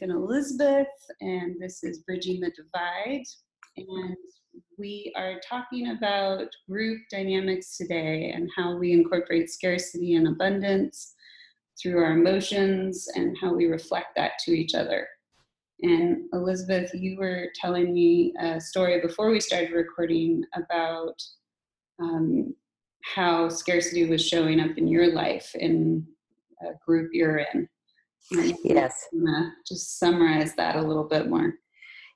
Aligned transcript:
And 0.00 0.12
Elizabeth, 0.12 0.86
and 1.20 1.56
this 1.60 1.82
is 1.82 1.98
Bridging 1.98 2.40
the 2.40 2.50
Divide. 2.50 3.24
And 3.76 4.16
we 4.78 5.12
are 5.16 5.40
talking 5.48 5.90
about 5.90 6.46
group 6.68 7.00
dynamics 7.10 7.76
today 7.76 8.32
and 8.34 8.48
how 8.56 8.76
we 8.76 8.92
incorporate 8.92 9.50
scarcity 9.50 10.14
and 10.14 10.28
abundance 10.28 11.14
through 11.80 11.98
our 11.98 12.12
emotions 12.12 13.08
and 13.14 13.36
how 13.40 13.52
we 13.52 13.66
reflect 13.66 14.08
that 14.16 14.32
to 14.44 14.52
each 14.52 14.74
other. 14.74 15.08
And 15.82 16.24
Elizabeth, 16.32 16.92
you 16.94 17.16
were 17.16 17.48
telling 17.54 17.92
me 17.92 18.34
a 18.40 18.60
story 18.60 19.00
before 19.00 19.30
we 19.30 19.40
started 19.40 19.72
recording 19.72 20.44
about 20.54 21.20
um, 22.00 22.54
how 23.02 23.48
scarcity 23.48 24.08
was 24.08 24.26
showing 24.26 24.60
up 24.60 24.76
in 24.76 24.86
your 24.86 25.12
life 25.12 25.54
in 25.54 26.06
a 26.62 26.72
group 26.84 27.10
you're 27.12 27.38
in. 27.38 27.68
Yes. 28.30 29.08
Just 29.66 29.98
summarize 29.98 30.54
that 30.56 30.76
a 30.76 30.82
little 30.82 31.04
bit 31.04 31.28
more. 31.28 31.54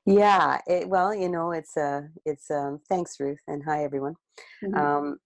Yeah. 0.05 0.61
It, 0.67 0.89
well, 0.89 1.15
you 1.15 1.29
know, 1.29 1.53
it's 1.53 1.77
a, 1.77 2.09
it's 2.25 2.51
a, 2.51 2.79
thanks, 2.89 3.21
Ruth, 3.21 3.41
and 3.47 3.63
hi, 3.65 3.85
everyone. 3.85 4.15
Mm-hmm. 4.65 4.75
Um, 4.77 5.19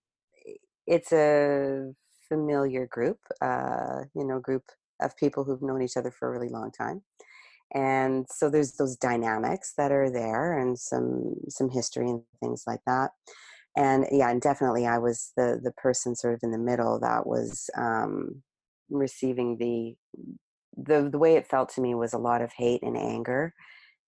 it's 0.85 1.11
a 1.11 1.93
familiar 2.27 2.87
group, 2.87 3.19
uh, 3.41 4.03
you 4.13 4.25
know, 4.25 4.39
group 4.39 4.63
of 5.01 5.15
people 5.17 5.43
who've 5.43 5.61
known 5.61 5.81
each 5.81 5.97
other 5.97 6.11
for 6.11 6.27
a 6.27 6.31
really 6.31 6.49
long 6.49 6.71
time. 6.71 7.01
And 7.73 8.25
so 8.29 8.49
there's 8.49 8.73
those 8.73 8.95
dynamics 8.95 9.73
that 9.77 9.91
are 9.91 10.09
there 10.09 10.57
and 10.57 10.79
some 10.79 11.35
some 11.49 11.69
history 11.69 12.09
and 12.09 12.21
things 12.41 12.63
like 12.65 12.79
that. 12.87 13.11
And 13.75 14.05
yeah, 14.09 14.29
and 14.29 14.41
definitely 14.41 14.87
I 14.87 14.99
was 14.99 15.33
the 15.35 15.59
the 15.61 15.73
person 15.73 16.15
sort 16.15 16.33
of 16.33 16.39
in 16.43 16.51
the 16.51 16.57
middle 16.57 16.97
that 17.01 17.27
was 17.27 17.69
um, 17.75 18.41
receiving 18.89 19.57
the 19.57 19.95
the 20.77 21.09
the 21.11 21.17
way 21.17 21.35
it 21.35 21.47
felt 21.47 21.69
to 21.69 21.81
me 21.81 21.95
was 21.95 22.13
a 22.13 22.19
lot 22.19 22.41
of 22.41 22.51
hate 22.53 22.83
and 22.83 22.97
anger 22.97 23.53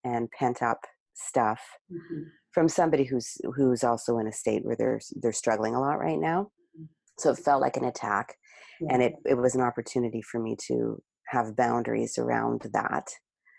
and 0.03 0.29
pent 0.31 0.61
up 0.61 0.79
stuff 1.15 1.61
mm-hmm. 1.91 2.23
from 2.51 2.69
somebody 2.69 3.03
who's 3.03 3.37
who's 3.55 3.83
also 3.83 4.17
in 4.19 4.27
a 4.27 4.31
state 4.31 4.63
where 4.63 4.75
they're 4.75 5.01
they're 5.21 5.33
struggling 5.33 5.75
a 5.75 5.81
lot 5.81 5.99
right 5.99 6.19
now 6.19 6.43
mm-hmm. 6.77 6.85
so 7.17 7.31
it 7.31 7.39
felt 7.39 7.61
like 7.61 7.77
an 7.77 7.85
attack 7.85 8.35
yeah. 8.79 8.93
and 8.93 9.03
it 9.03 9.13
it 9.25 9.35
was 9.35 9.55
an 9.55 9.61
opportunity 9.61 10.21
for 10.21 10.39
me 10.39 10.55
to 10.67 11.01
have 11.27 11.55
boundaries 11.55 12.17
around 12.17 12.61
that 12.73 13.07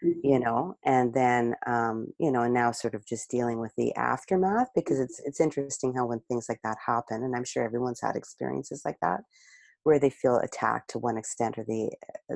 mm-hmm. 0.05 0.19
you 0.23 0.39
know 0.39 0.75
and 0.85 1.13
then 1.13 1.55
um 1.67 2.07
you 2.19 2.31
know 2.31 2.43
and 2.43 2.55
now 2.55 2.71
sort 2.71 2.95
of 2.95 3.07
just 3.07 3.31
dealing 3.31 3.61
with 3.61 3.73
the 3.77 3.95
aftermath 3.97 4.69
because 4.75 4.99
it's 4.99 5.21
it's 5.25 5.41
interesting 5.41 5.93
how 5.95 6.07
when 6.07 6.21
things 6.21 6.47
like 6.49 6.61
that 6.63 6.79
happen 6.85 7.23
and 7.23 7.37
i'm 7.37 7.45
sure 7.45 7.65
everyone's 7.65 8.01
had 8.01 8.17
experiences 8.17 8.83
like 8.85 8.97
that 9.03 9.21
where 9.85 9.99
they 9.99 10.11
feel 10.11 10.37
attacked 10.39 10.91
to 10.91 10.99
one 10.99 11.17
extent 11.17 11.59
or 11.59 11.65
the 11.65 11.91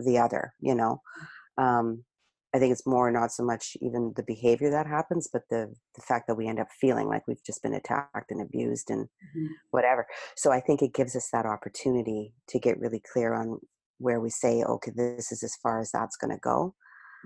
the 0.04 0.18
other 0.18 0.52
you 0.60 0.74
know 0.74 1.00
um, 1.58 2.04
i 2.54 2.58
think 2.58 2.72
it's 2.72 2.86
more 2.86 3.10
not 3.10 3.32
so 3.32 3.44
much 3.44 3.76
even 3.80 4.12
the 4.16 4.22
behavior 4.22 4.70
that 4.70 4.86
happens 4.86 5.28
but 5.32 5.42
the 5.50 5.72
the 5.94 6.02
fact 6.02 6.26
that 6.26 6.34
we 6.34 6.46
end 6.46 6.60
up 6.60 6.68
feeling 6.80 7.08
like 7.08 7.26
we've 7.26 7.44
just 7.44 7.62
been 7.62 7.74
attacked 7.74 8.30
and 8.30 8.40
abused 8.40 8.90
and 8.90 9.04
mm-hmm. 9.04 9.46
whatever 9.70 10.06
so 10.36 10.50
i 10.50 10.60
think 10.60 10.82
it 10.82 10.94
gives 10.94 11.16
us 11.16 11.28
that 11.32 11.46
opportunity 11.46 12.32
to 12.48 12.58
get 12.58 12.80
really 12.80 13.02
clear 13.12 13.34
on 13.34 13.58
where 13.98 14.20
we 14.20 14.30
say 14.30 14.62
okay 14.64 14.92
this 14.94 15.30
is 15.30 15.42
as 15.42 15.56
far 15.62 15.80
as 15.80 15.90
that's 15.90 16.16
going 16.16 16.30
to 16.30 16.40
go 16.40 16.74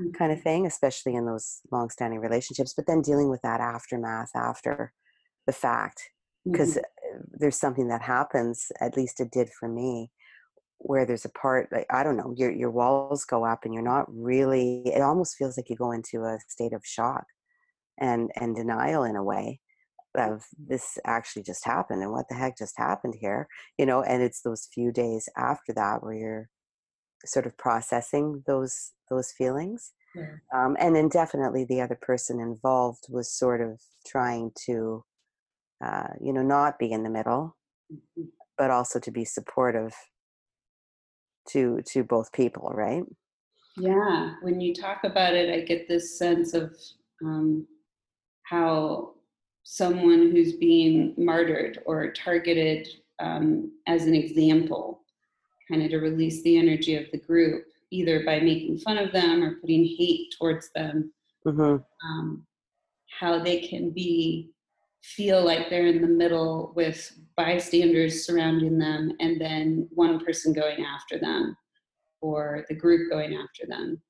mm-hmm. 0.00 0.11
kind 0.12 0.33
of 0.33 0.42
thing 0.42 0.66
especially 0.66 1.14
in 1.14 1.27
those 1.27 1.61
long-standing 1.72 2.20
relationships 2.20 2.74
but 2.77 2.86
then 2.86 3.00
dealing 3.00 3.30
with 3.30 3.41
that 3.42 3.61
aftermath 3.61 4.30
after 4.34 4.92
the 5.46 5.52
fact 5.52 6.11
because 6.44 6.75
mm-hmm 6.75 6.84
there's 7.33 7.58
something 7.58 7.89
that 7.89 8.03
happens 8.03 8.70
at 8.81 8.97
least 8.97 9.20
it 9.20 9.31
did 9.31 9.48
for 9.58 9.69
me 9.69 10.11
where 10.78 11.05
there's 11.05 11.25
a 11.25 11.30
part 11.30 11.69
like 11.72 11.86
i 11.91 12.03
don't 12.03 12.17
know 12.17 12.33
your 12.36 12.50
your 12.50 12.70
walls 12.70 13.25
go 13.25 13.45
up 13.45 13.64
and 13.64 13.75
you're 13.75 13.83
not 13.83 14.06
really 14.08 14.83
it 14.86 15.02
almost 15.02 15.36
feels 15.36 15.57
like 15.57 15.68
you 15.68 15.77
go 15.77 15.92
into 15.92 16.23
a 16.23 16.39
state 16.48 16.73
of 16.73 16.83
shock 16.85 17.24
and 17.98 18.30
and 18.36 18.55
denial 18.55 19.05
in 19.05 19.17
a 19.17 19.24
way 19.24 19.61
of 20.17 20.42
this 20.58 20.98
actually 21.05 21.42
just 21.42 21.64
happened 21.64 22.02
and 22.02 22.11
what 22.11 22.27
the 22.29 22.35
heck 22.35 22.57
just 22.57 22.74
happened 22.77 23.14
here 23.20 23.46
you 23.79 23.86
know 23.86 24.02
and 24.02 24.23
it's 24.23 24.42
those 24.42 24.68
few 24.73 24.90
days 24.92 25.29
after 25.36 25.73
that 25.73 26.02
where 26.02 26.14
you're 26.14 26.48
sort 27.24 27.46
of 27.46 27.57
processing 27.58 28.42
those 28.46 28.92
those 29.11 29.33
feelings 29.36 29.92
yeah. 30.14 30.36
um, 30.55 30.77
and 30.79 30.96
then 30.96 31.08
definitely 31.08 31.64
the 31.64 31.80
other 31.80 31.98
person 32.01 32.40
involved 32.40 33.05
was 33.08 33.33
sort 33.33 33.61
of 33.61 33.80
trying 34.07 34.51
to 34.67 35.05
uh, 35.84 36.08
you 36.20 36.33
know, 36.33 36.42
not 36.42 36.78
be 36.78 36.90
in 36.92 37.02
the 37.02 37.11
middle, 37.11 37.56
mm-hmm. 37.92 38.24
but 38.56 38.70
also 38.70 38.98
to 38.98 39.11
be 39.11 39.24
supportive 39.24 39.94
to 41.50 41.80
to 41.92 42.05
both 42.05 42.33
people, 42.33 42.70
right? 42.74 43.05
Yeah, 43.77 44.34
when 44.42 44.61
you 44.61 44.74
talk 44.74 45.05
about 45.05 45.34
it, 45.34 45.55
I 45.55 45.64
get 45.64 45.89
this 45.89 46.18
sense 46.18 46.52
of 46.52 46.77
um, 47.24 47.66
how 48.44 49.14
someone 49.62 50.30
who's 50.30 50.55
being 50.55 51.14
martyred 51.16 51.80
or 51.86 52.10
targeted 52.12 52.89
um, 53.20 53.70
as 53.86 54.05
an 54.05 54.14
example, 54.14 55.02
kind 55.70 55.83
of 55.83 55.90
to 55.90 55.98
release 55.98 56.42
the 56.42 56.56
energy 56.56 56.96
of 56.96 57.05
the 57.12 57.18
group, 57.18 57.64
either 57.90 58.24
by 58.24 58.40
making 58.40 58.78
fun 58.78 58.98
of 58.98 59.12
them 59.12 59.42
or 59.42 59.56
putting 59.60 59.84
hate 59.84 60.34
towards 60.39 60.70
them, 60.74 61.12
mm-hmm. 61.46 61.77
um, 62.08 62.46
how 63.20 63.39
they 63.42 63.60
can 63.60 63.90
be 63.90 64.50
feel 65.03 65.45
like 65.45 65.70
they're 65.70 65.86
in 65.86 66.03
the 66.03 66.09
middle 66.09 66.73
with 66.75 67.13
bystanders 67.36 68.27
surrounding 68.27 68.79
them 68.79 69.13
and 69.20 69.41
then 69.41 69.89
one 69.91 70.25
person 70.25 70.53
going 70.53 70.85
after 70.85 71.19
them 71.19 71.57
or 72.20 72.64
the 72.69 72.75
group 72.75 73.11
going 73.11 73.35
after 73.35 73.67
them. 73.67 74.01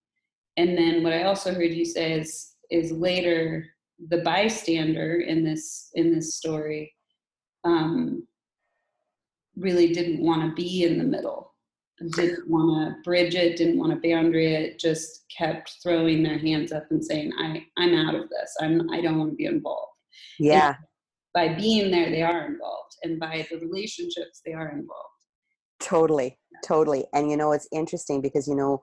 And 0.57 0.77
then 0.77 1.03
what 1.03 1.13
i 1.13 1.23
also 1.23 1.55
heard 1.55 1.73
you 1.73 1.85
say 1.85 2.13
is 2.13 2.55
is 2.71 2.91
later 2.91 3.67
the 4.09 4.19
bystander 4.19 5.21
in 5.21 5.45
this 5.45 5.91
in 5.95 6.13
this 6.13 6.37
story 6.37 6.93
um, 7.65 8.27
really 9.57 9.93
didn't 9.93 10.23
want 10.23 10.43
to 10.43 10.55
be 10.55 10.85
in 10.85 10.99
the 10.99 11.05
middle 11.05 11.55
didn't 12.15 12.49
want 12.49 12.95
to 12.95 13.03
bridge 13.03 13.35
it 13.35 13.57
didn't 13.57 13.79
want 13.79 13.91
to 13.91 14.09
boundary 14.09 14.55
it 14.55 14.79
just 14.79 15.25
kept 15.37 15.79
throwing 15.83 16.23
their 16.23 16.39
hands 16.39 16.71
up 16.71 16.85
and 16.91 17.05
saying 17.05 17.33
i 17.39 17.65
i'm 17.77 17.95
out 17.95 18.15
of 18.15 18.29
this. 18.29 18.55
I'm 18.61 18.89
i 18.91 19.01
don't 19.01 19.19
want 19.19 19.31
to 19.33 19.37
be 19.37 19.47
involved 19.47 19.98
yeah. 20.39 20.69
And 20.69 20.77
by 21.35 21.55
being 21.55 21.91
there, 21.91 22.11
they 22.11 22.23
are 22.23 22.47
involved. 22.47 22.95
And 23.03 23.21
by 23.21 23.47
the 23.51 23.59
relationships, 23.59 24.41
they 24.45 24.53
are 24.53 24.69
involved. 24.71 25.09
Totally. 25.81 26.39
Totally. 26.65 27.05
And 27.13 27.31
you 27.31 27.37
know, 27.37 27.53
it's 27.53 27.69
interesting 27.73 28.21
because, 28.21 28.49
you 28.49 28.57
know, 28.57 28.83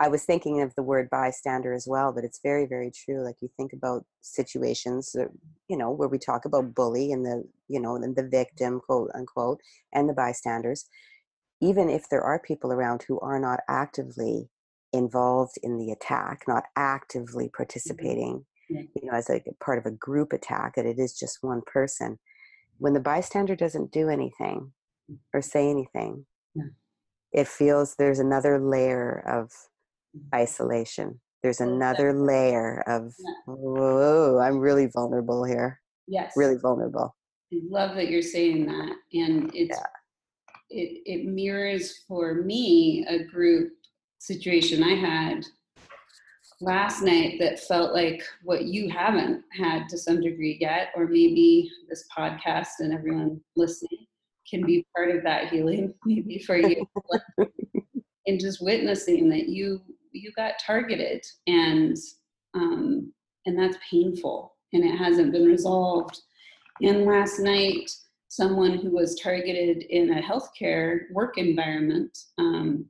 I 0.00 0.08
was 0.08 0.24
thinking 0.24 0.60
of 0.60 0.74
the 0.74 0.82
word 0.82 1.08
bystander 1.10 1.72
as 1.72 1.86
well, 1.86 2.12
but 2.12 2.24
it's 2.24 2.40
very, 2.42 2.66
very 2.66 2.90
true. 2.90 3.24
Like 3.24 3.36
you 3.40 3.48
think 3.56 3.72
about 3.72 4.04
situations, 4.20 5.12
that, 5.12 5.28
you 5.68 5.76
know, 5.76 5.90
where 5.92 6.08
we 6.08 6.18
talk 6.18 6.44
about 6.44 6.74
bully 6.74 7.12
and 7.12 7.24
the, 7.24 7.44
you 7.68 7.80
know, 7.80 7.94
and 7.94 8.16
the 8.16 8.26
victim, 8.26 8.80
quote 8.80 9.10
unquote, 9.14 9.60
and 9.92 10.08
the 10.08 10.14
bystanders. 10.14 10.86
Even 11.60 11.88
if 11.88 12.08
there 12.10 12.22
are 12.22 12.40
people 12.40 12.72
around 12.72 13.04
who 13.06 13.20
are 13.20 13.38
not 13.38 13.60
actively 13.68 14.48
involved 14.92 15.54
in 15.62 15.78
the 15.78 15.92
attack, 15.92 16.42
not 16.48 16.64
actively 16.76 17.44
mm-hmm. 17.44 17.56
participating, 17.56 18.44
you 18.72 19.10
know, 19.10 19.12
as 19.12 19.30
a 19.30 19.42
part 19.62 19.78
of 19.78 19.86
a 19.86 19.96
group 19.96 20.32
attack, 20.32 20.74
that 20.76 20.86
it 20.86 20.98
is 20.98 21.18
just 21.18 21.38
one 21.42 21.62
person. 21.66 22.18
When 22.78 22.92
the 22.92 23.00
bystander 23.00 23.54
doesn't 23.54 23.92
do 23.92 24.08
anything 24.08 24.72
or 25.32 25.42
say 25.42 25.68
anything, 25.68 26.26
yeah. 26.54 26.64
it 27.32 27.48
feels 27.48 27.94
there's 27.94 28.18
another 28.18 28.58
layer 28.58 29.22
of 29.26 29.50
mm-hmm. 30.16 30.34
isolation. 30.34 31.20
There's 31.42 31.60
another 31.60 32.12
layer 32.12 32.82
of, 32.86 33.12
whoa, 33.46 34.38
I'm 34.38 34.58
really 34.58 34.86
vulnerable 34.86 35.44
here. 35.44 35.80
Yes. 36.06 36.32
Really 36.36 36.56
vulnerable. 36.56 37.16
I 37.52 37.58
love 37.68 37.96
that 37.96 38.08
you're 38.08 38.22
saying 38.22 38.66
that. 38.66 38.94
And 39.12 39.50
it's, 39.54 39.76
yeah. 39.76 39.86
it, 40.70 41.02
it 41.04 41.26
mirrors 41.26 42.04
for 42.06 42.42
me 42.42 43.04
a 43.08 43.24
group 43.24 43.72
situation 44.18 44.82
I 44.84 44.94
had 44.94 45.44
last 46.62 47.02
night 47.02 47.38
that 47.40 47.58
felt 47.58 47.92
like 47.92 48.22
what 48.44 48.64
you 48.64 48.88
haven't 48.88 49.42
had 49.52 49.88
to 49.88 49.98
some 49.98 50.20
degree 50.20 50.56
yet, 50.60 50.88
or 50.94 51.06
maybe 51.06 51.68
this 51.88 52.04
podcast 52.16 52.68
and 52.78 52.92
everyone 52.92 53.40
listening 53.56 54.06
can 54.48 54.64
be 54.64 54.86
part 54.94 55.10
of 55.10 55.24
that 55.24 55.48
healing, 55.48 55.92
maybe 56.04 56.38
for 56.38 56.56
you. 56.56 56.86
and 58.26 58.40
just 58.40 58.62
witnessing 58.62 59.28
that 59.28 59.48
you 59.48 59.80
you 60.12 60.30
got 60.36 60.52
targeted 60.64 61.24
and 61.46 61.96
um, 62.54 63.12
and 63.46 63.58
that's 63.58 63.78
painful 63.90 64.54
and 64.72 64.84
it 64.84 64.96
hasn't 64.96 65.32
been 65.32 65.46
resolved. 65.46 66.20
And 66.82 67.04
last 67.04 67.38
night, 67.38 67.90
someone 68.28 68.78
who 68.78 68.90
was 68.90 69.18
targeted 69.20 69.82
in 69.90 70.16
a 70.16 70.22
healthcare 70.22 71.00
work 71.12 71.38
environment 71.38 72.16
um, 72.38 72.86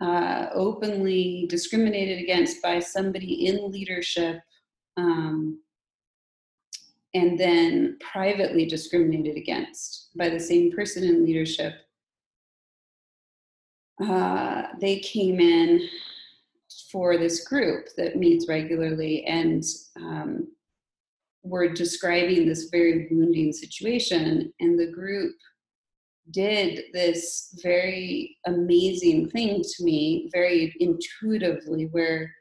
uh, 0.00 0.46
openly 0.52 1.46
discriminated 1.48 2.22
against 2.22 2.62
by 2.62 2.78
somebody 2.78 3.46
in 3.46 3.70
leadership 3.70 4.40
um, 4.96 5.60
and 7.14 7.38
then 7.38 7.96
privately 8.00 8.66
discriminated 8.66 9.36
against 9.36 10.10
by 10.16 10.28
the 10.28 10.40
same 10.40 10.70
person 10.70 11.02
in 11.02 11.24
leadership. 11.24 11.74
Uh, 14.02 14.64
they 14.80 14.98
came 14.98 15.40
in 15.40 15.88
for 16.92 17.16
this 17.16 17.48
group 17.48 17.86
that 17.96 18.16
meets 18.16 18.48
regularly 18.48 19.24
and 19.24 19.64
um, 19.96 20.46
we're 21.42 21.72
describing 21.72 22.46
this 22.46 22.68
very 22.70 23.08
wounding 23.10 23.52
situation 23.52 24.52
and 24.60 24.78
the 24.78 24.90
group 24.90 25.34
did 26.30 26.84
this 26.92 27.58
very 27.62 28.36
amazing 28.46 29.30
thing 29.30 29.62
to 29.62 29.84
me 29.84 30.28
very 30.32 30.74
intuitively 30.80 31.84
where 31.92 32.32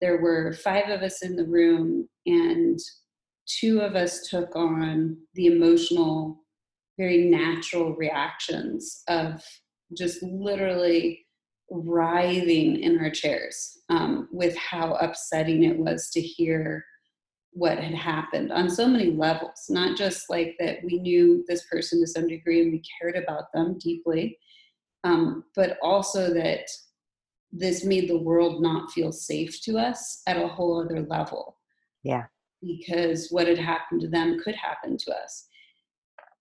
there 0.00 0.20
were 0.20 0.52
five 0.52 0.88
of 0.88 1.02
us 1.02 1.22
in 1.22 1.36
the 1.36 1.46
room 1.46 2.08
and 2.26 2.78
two 3.46 3.80
of 3.80 3.94
us 3.94 4.28
took 4.28 4.54
on 4.54 5.16
the 5.34 5.46
emotional 5.46 6.44
very 6.98 7.18
natural 7.30 7.94
reactions 7.94 9.02
of 9.08 9.42
just 9.96 10.22
literally 10.22 11.24
writhing 11.70 12.80
in 12.80 12.98
our 12.98 13.10
chairs 13.10 13.78
um, 13.88 14.28
with 14.32 14.56
how 14.56 14.94
upsetting 14.94 15.62
it 15.62 15.78
was 15.78 16.10
to 16.10 16.20
hear 16.20 16.84
what 17.52 17.78
had 17.78 17.94
happened 17.94 18.52
on 18.52 18.68
so 18.68 18.86
many 18.86 19.10
levels 19.10 19.66
not 19.68 19.96
just 19.96 20.28
like 20.28 20.54
that 20.58 20.78
we 20.84 20.98
knew 20.98 21.44
this 21.48 21.64
person 21.66 22.00
to 22.00 22.06
some 22.06 22.28
degree 22.28 22.62
and 22.62 22.72
we 22.72 22.82
cared 23.00 23.16
about 23.16 23.52
them 23.52 23.78
deeply 23.78 24.38
um, 25.04 25.44
but 25.54 25.78
also 25.82 26.32
that 26.34 26.68
this 27.52 27.84
made 27.84 28.08
the 28.08 28.18
world 28.18 28.62
not 28.62 28.90
feel 28.90 29.12
safe 29.12 29.60
to 29.62 29.78
us 29.78 30.22
at 30.26 30.36
a 30.36 30.46
whole 30.46 30.82
other 30.82 31.02
level. 31.02 31.56
Yeah. 32.02 32.24
Because 32.62 33.28
what 33.30 33.46
had 33.46 33.58
happened 33.58 34.00
to 34.02 34.08
them 34.08 34.38
could 34.42 34.54
happen 34.54 34.96
to 34.98 35.12
us. 35.12 35.46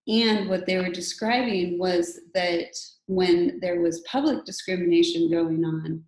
And 0.08 0.50
what 0.50 0.66
they 0.66 0.78
were 0.78 0.90
describing 0.90 1.78
was 1.78 2.20
that 2.34 2.74
when 3.08 3.60
there 3.62 3.82
was 3.82 4.02
public 4.02 4.46
discrimination 4.46 5.30
going 5.30 5.64
on, 5.64 6.04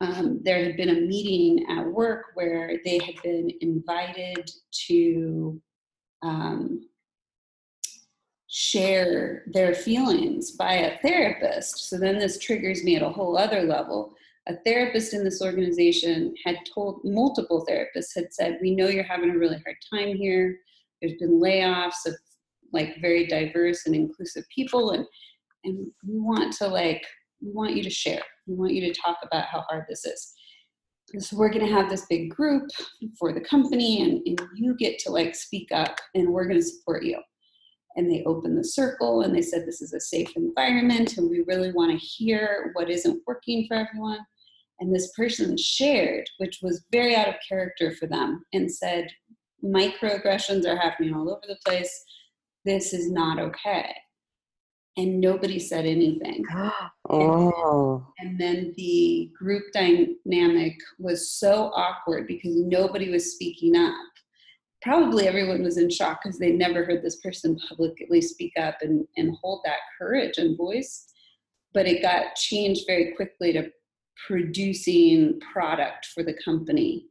um, 0.00 0.40
there 0.42 0.62
had 0.62 0.76
been 0.76 0.90
a 0.90 1.00
meeting 1.00 1.66
at 1.70 1.86
work 1.86 2.26
where 2.34 2.78
they 2.84 2.98
had 2.98 3.14
been 3.22 3.50
invited 3.60 4.50
to 4.86 5.60
um, 6.22 6.88
share 8.48 9.44
their 9.52 9.74
feelings 9.74 10.52
by 10.52 10.72
a 10.74 10.98
therapist. 10.98 11.88
So 11.88 11.98
then 11.98 12.18
this 12.18 12.38
triggers 12.38 12.84
me 12.84 12.96
at 12.96 13.02
a 13.02 13.08
whole 13.08 13.38
other 13.38 13.62
level. 13.62 14.12
A 14.48 14.56
therapist 14.64 15.12
in 15.12 15.24
this 15.24 15.42
organization 15.42 16.34
had 16.44 16.58
told 16.72 17.00
multiple 17.02 17.66
therapists 17.68 18.14
had 18.14 18.32
said, 18.32 18.58
"We 18.62 18.74
know 18.74 18.88
you're 18.88 19.02
having 19.02 19.30
a 19.30 19.38
really 19.38 19.60
hard 19.64 19.76
time 19.92 20.16
here. 20.16 20.58
There's 21.00 21.18
been 21.18 21.40
layoffs 21.40 22.06
of 22.06 22.14
like 22.72 23.00
very 23.00 23.26
diverse 23.26 23.86
and 23.86 23.94
inclusive 23.94 24.44
people 24.54 24.90
and 24.90 25.06
and 25.64 25.86
we 26.06 26.18
want 26.20 26.52
to 26.54 26.68
like 26.68 27.04
we 27.40 27.50
want 27.52 27.76
you 27.76 27.82
to 27.82 27.90
share. 27.90 28.22
We 28.46 28.54
want 28.54 28.72
you 28.72 28.92
to 28.92 29.00
talk 29.00 29.18
about 29.22 29.46
how 29.46 29.64
hard 29.68 29.84
this 29.88 30.04
is. 30.04 30.32
So 31.18 31.36
we're 31.36 31.52
going 31.52 31.66
to 31.66 31.72
have 31.72 31.88
this 31.88 32.06
big 32.10 32.30
group 32.30 32.68
for 33.18 33.32
the 33.32 33.40
company 33.40 34.02
and, 34.02 34.20
and 34.26 34.40
you 34.56 34.74
get 34.76 34.98
to 35.00 35.10
like 35.10 35.34
speak 35.34 35.68
up 35.72 35.96
and 36.14 36.32
we're 36.32 36.46
going 36.46 36.60
to 36.60 36.66
support 36.66 37.04
you. 37.04 37.18
And 37.94 38.10
they 38.10 38.24
opened 38.24 38.58
the 38.58 38.64
circle 38.64 39.22
and 39.22 39.34
they 39.34 39.40
said 39.40 39.64
this 39.64 39.80
is 39.80 39.92
a 39.92 40.00
safe 40.00 40.36
environment 40.36 41.16
and 41.16 41.30
we 41.30 41.44
really 41.46 41.72
want 41.72 41.92
to 41.92 42.06
hear 42.06 42.70
what 42.74 42.90
isn't 42.90 43.22
working 43.26 43.66
for 43.68 43.76
everyone. 43.76 44.18
And 44.80 44.94
this 44.94 45.12
person 45.12 45.56
shared 45.56 46.28
which 46.38 46.58
was 46.60 46.84
very 46.92 47.14
out 47.14 47.28
of 47.28 47.36
character 47.48 47.94
for 47.94 48.06
them 48.06 48.42
and 48.52 48.70
said 48.70 49.08
microaggressions 49.64 50.66
are 50.66 50.76
happening 50.76 51.14
all 51.14 51.30
over 51.30 51.42
the 51.46 51.56
place. 51.64 52.04
This 52.64 52.92
is 52.92 53.10
not 53.10 53.38
okay. 53.38 53.94
And 54.96 55.20
nobody 55.20 55.58
said 55.58 55.84
anything. 55.84 56.44
oh. 57.10 58.06
And 58.18 58.40
then, 58.40 58.56
and 58.56 58.64
then 58.64 58.74
the 58.76 59.30
group 59.38 59.64
dynamic 59.74 60.76
was 60.98 61.30
so 61.30 61.70
awkward 61.74 62.26
because 62.26 62.56
nobody 62.56 63.10
was 63.10 63.32
speaking 63.32 63.76
up. 63.76 63.94
Probably 64.82 65.26
everyone 65.26 65.62
was 65.62 65.78
in 65.78 65.90
shock 65.90 66.20
because 66.22 66.38
they 66.38 66.52
never 66.52 66.84
heard 66.84 67.02
this 67.02 67.16
person 67.16 67.58
publicly 67.68 68.20
speak 68.20 68.52
up 68.58 68.76
and, 68.80 69.06
and 69.16 69.36
hold 69.42 69.60
that 69.64 69.80
courage 69.98 70.38
and 70.38 70.56
voice. 70.56 71.06
But 71.74 71.86
it 71.86 72.02
got 72.02 72.36
changed 72.36 72.84
very 72.86 73.12
quickly 73.16 73.52
to 73.52 73.70
producing 74.26 75.38
product 75.52 76.06
for 76.14 76.22
the 76.22 76.36
company 76.44 77.06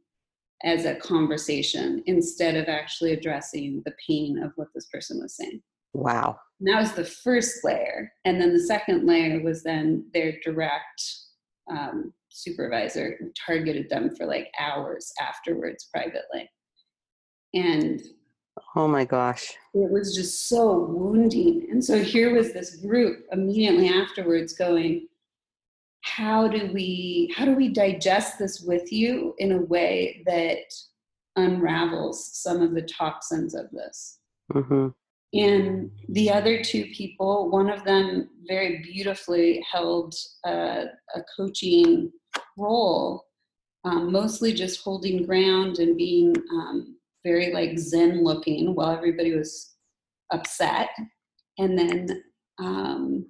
as 0.64 0.84
a 0.84 0.96
conversation 0.96 2.02
instead 2.06 2.56
of 2.56 2.68
actually 2.68 3.12
addressing 3.12 3.82
the 3.84 3.94
pain 4.06 4.42
of 4.42 4.52
what 4.56 4.68
this 4.74 4.86
person 4.86 5.20
was 5.20 5.36
saying. 5.36 5.62
Wow. 5.92 6.38
And 6.60 6.68
that 6.68 6.80
was 6.80 6.92
the 6.92 7.04
first 7.04 7.64
layer. 7.64 8.12
And 8.24 8.40
then 8.40 8.52
the 8.52 8.60
second 8.60 9.06
layer 9.06 9.42
was 9.42 9.62
then 9.62 10.06
their 10.14 10.38
direct 10.42 11.02
um, 11.70 12.12
supervisor 12.30 13.18
targeted 13.46 13.88
them 13.90 14.14
for 14.16 14.26
like 14.26 14.50
hours 14.58 15.12
afterwards 15.20 15.88
privately. 15.92 16.48
And 17.54 18.00
oh 18.74 18.88
my 18.88 19.04
gosh. 19.04 19.54
It 19.74 19.90
was 19.90 20.14
just 20.14 20.48
so 20.48 20.86
wounding. 20.88 21.68
And 21.70 21.84
so 21.84 22.02
here 22.02 22.34
was 22.34 22.52
this 22.52 22.76
group 22.76 23.24
immediately 23.32 23.88
afterwards 23.88 24.54
going, 24.54 25.08
how 26.06 26.46
do 26.46 26.70
we 26.72 27.34
how 27.36 27.44
do 27.44 27.54
we 27.54 27.68
digest 27.68 28.38
this 28.38 28.60
with 28.60 28.92
you 28.92 29.34
in 29.38 29.52
a 29.52 29.62
way 29.62 30.22
that 30.24 30.72
unravels 31.34 32.30
some 32.32 32.62
of 32.62 32.74
the 32.74 32.82
toxins 32.82 33.56
of 33.56 33.68
this 33.72 34.20
mm-hmm. 34.52 34.88
And 35.40 35.90
the 36.10 36.30
other 36.30 36.62
two 36.62 36.86
people 36.94 37.50
one 37.50 37.70
of 37.70 37.84
them 37.84 38.28
very 38.46 38.78
beautifully 38.82 39.64
held 39.70 40.14
a, 40.44 40.84
a 41.14 41.22
coaching 41.36 42.10
role 42.56 43.24
um, 43.84 44.10
mostly 44.10 44.52
just 44.52 44.82
holding 44.82 45.24
ground 45.24 45.78
and 45.78 45.96
being 45.96 46.34
um, 46.52 46.96
very 47.24 47.52
like 47.52 47.78
zen 47.78 48.22
looking 48.24 48.74
while 48.74 48.90
everybody 48.90 49.34
was 49.36 49.74
upset 50.32 50.88
and 51.58 51.78
then 51.78 52.22
um, 52.58 53.26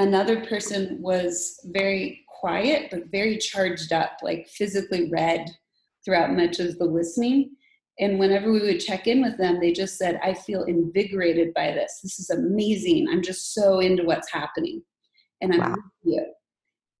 Another 0.00 0.46
person 0.46 0.96
was 1.02 1.60
very 1.66 2.24
quiet, 2.26 2.88
but 2.90 3.12
very 3.12 3.36
charged 3.36 3.92
up, 3.92 4.12
like 4.22 4.48
physically 4.48 5.10
red 5.10 5.46
throughout 6.02 6.32
much 6.32 6.58
of 6.58 6.78
the 6.78 6.86
listening. 6.86 7.50
And 8.00 8.18
whenever 8.18 8.50
we 8.50 8.60
would 8.60 8.80
check 8.80 9.06
in 9.06 9.20
with 9.20 9.36
them, 9.36 9.60
they 9.60 9.72
just 9.72 9.98
said, 9.98 10.18
I 10.24 10.32
feel 10.32 10.64
invigorated 10.64 11.52
by 11.54 11.72
this. 11.72 12.00
This 12.02 12.18
is 12.18 12.30
amazing. 12.30 13.08
I'm 13.10 13.22
just 13.22 13.52
so 13.52 13.80
into 13.80 14.04
what's 14.04 14.32
happening. 14.32 14.82
And 15.42 15.52
I'm 15.52 15.60
wow. 15.60 15.70
with 15.74 16.14
you. 16.14 16.26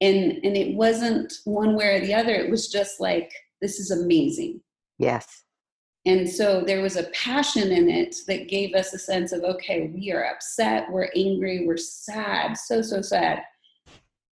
And 0.02 0.32
and 0.44 0.56
it 0.56 0.74
wasn't 0.74 1.32
one 1.44 1.74
way 1.74 1.96
or 1.96 2.00
the 2.00 2.14
other. 2.14 2.34
It 2.34 2.50
was 2.50 2.68
just 2.68 3.00
like, 3.00 3.30
this 3.60 3.78
is 3.78 3.90
amazing. 3.90 4.60
Yes. 4.98 5.26
And 6.06 6.28
so 6.28 6.62
there 6.66 6.80
was 6.80 6.96
a 6.96 7.10
passion 7.10 7.72
in 7.72 7.90
it 7.90 8.16
that 8.26 8.48
gave 8.48 8.74
us 8.74 8.94
a 8.94 8.98
sense 8.98 9.32
of, 9.32 9.42
okay, 9.42 9.90
we 9.94 10.10
are 10.12 10.24
upset, 10.24 10.90
we're 10.90 11.10
angry, 11.14 11.66
we're 11.66 11.76
sad, 11.76 12.56
so, 12.56 12.80
so 12.80 13.02
sad. 13.02 13.42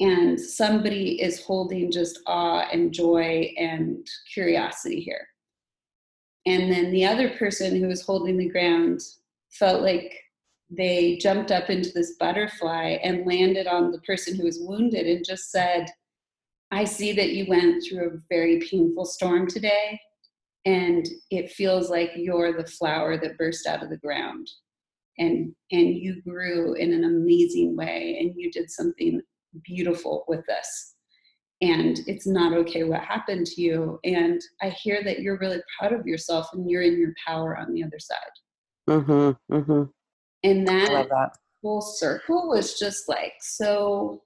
And 0.01 0.41
somebody 0.41 1.21
is 1.21 1.43
holding 1.43 1.91
just 1.93 2.21
awe 2.27 2.67
and 2.73 2.93
joy 2.93 3.53
and 3.59 4.07
curiosity 4.33 5.01
here. 5.01 5.27
And 6.49 6.73
then 6.73 6.91
the 6.91 7.05
other 7.05 7.29
person 7.37 7.77
who 7.77 7.89
was 7.89 8.01
holding 8.01 8.39
the 8.39 8.49
ground 8.49 9.03
felt 9.51 9.83
like 9.83 10.15
they 10.71 11.19
jumped 11.19 11.51
up 11.51 11.69
into 11.69 11.91
this 11.93 12.17
butterfly 12.19 12.97
and 13.03 13.27
landed 13.27 13.67
on 13.67 13.93
the 13.93 14.01
person 14.01 14.35
who 14.35 14.45
was 14.45 14.59
wounded 14.59 15.07
and 15.07 15.23
just 15.23 15.51
said, 15.51 15.91
I 16.71 16.85
see 16.85 17.13
that 17.13 17.33
you 17.33 17.45
went 17.49 17.85
through 17.85 18.09
a 18.09 18.19
very 18.31 18.61
painful 18.61 19.05
storm 19.05 19.47
today 19.47 20.01
and 20.65 21.07
it 21.31 21.53
feels 21.53 21.91
like 21.91 22.13
you're 22.17 22.57
the 22.57 22.67
flower 22.67 23.19
that 23.19 23.37
burst 23.37 23.67
out 23.67 23.83
of 23.83 23.91
the 23.91 23.99
ground. 23.99 24.49
And 25.19 25.55
and 25.71 25.97
you 25.97 26.23
grew 26.23 26.75
in 26.75 26.95
an 26.95 27.05
amazing 27.05 27.77
way 27.77 28.17
and 28.21 28.33
you 28.35 28.51
did 28.51 28.71
something 28.71 29.21
beautiful 29.67 30.25
with 30.29 30.47
this 30.47 30.95
and 31.61 32.01
it's 32.07 32.27
not 32.27 32.53
okay 32.53 32.85
what 32.85 33.01
happened 33.01 33.47
to 33.47 33.61
you 33.61 33.99
and 34.05 34.41
i 34.63 34.69
hear 34.69 35.03
that 35.03 35.21
you're 35.21 35.39
really 35.39 35.61
proud 35.79 35.93
of 35.93 36.07
yourself 36.07 36.49
and 36.53 36.71
you're 36.71 36.83
in 36.83 36.99
your 36.99 37.13
power 37.27 37.57
on 37.57 37.73
the 37.73 37.83
other 37.83 37.99
side 37.99 38.17
mm-hmm, 38.89 39.55
mm-hmm. 39.55 39.83
and 40.45 40.67
that, 40.67 41.09
that 41.09 41.31
full 41.63 41.81
circle 41.81 42.49
was 42.49 42.79
just 42.79 43.09
like 43.09 43.35
so 43.41 44.23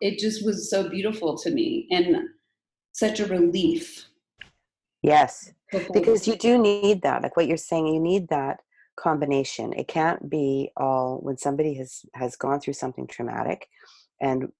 it 0.00 0.18
just 0.18 0.44
was 0.44 0.70
so 0.70 0.88
beautiful 0.88 1.36
to 1.36 1.50
me 1.50 1.86
and 1.90 2.16
such 2.92 3.20
a 3.20 3.26
relief 3.26 4.08
Yes, 5.02 5.52
because 5.92 6.26
you 6.26 6.36
do 6.36 6.58
need 6.58 7.02
that. 7.02 7.22
Like 7.22 7.36
what 7.36 7.46
you're 7.46 7.56
saying, 7.56 7.86
you 7.86 8.00
need 8.00 8.28
that 8.28 8.60
combination. 8.96 9.72
It 9.72 9.86
can't 9.86 10.28
be 10.28 10.70
all 10.76 11.18
when 11.22 11.38
somebody 11.38 11.74
has 11.74 12.04
has 12.14 12.36
gone 12.36 12.60
through 12.60 12.74
something 12.74 13.06
traumatic, 13.06 13.68
and 14.20 14.52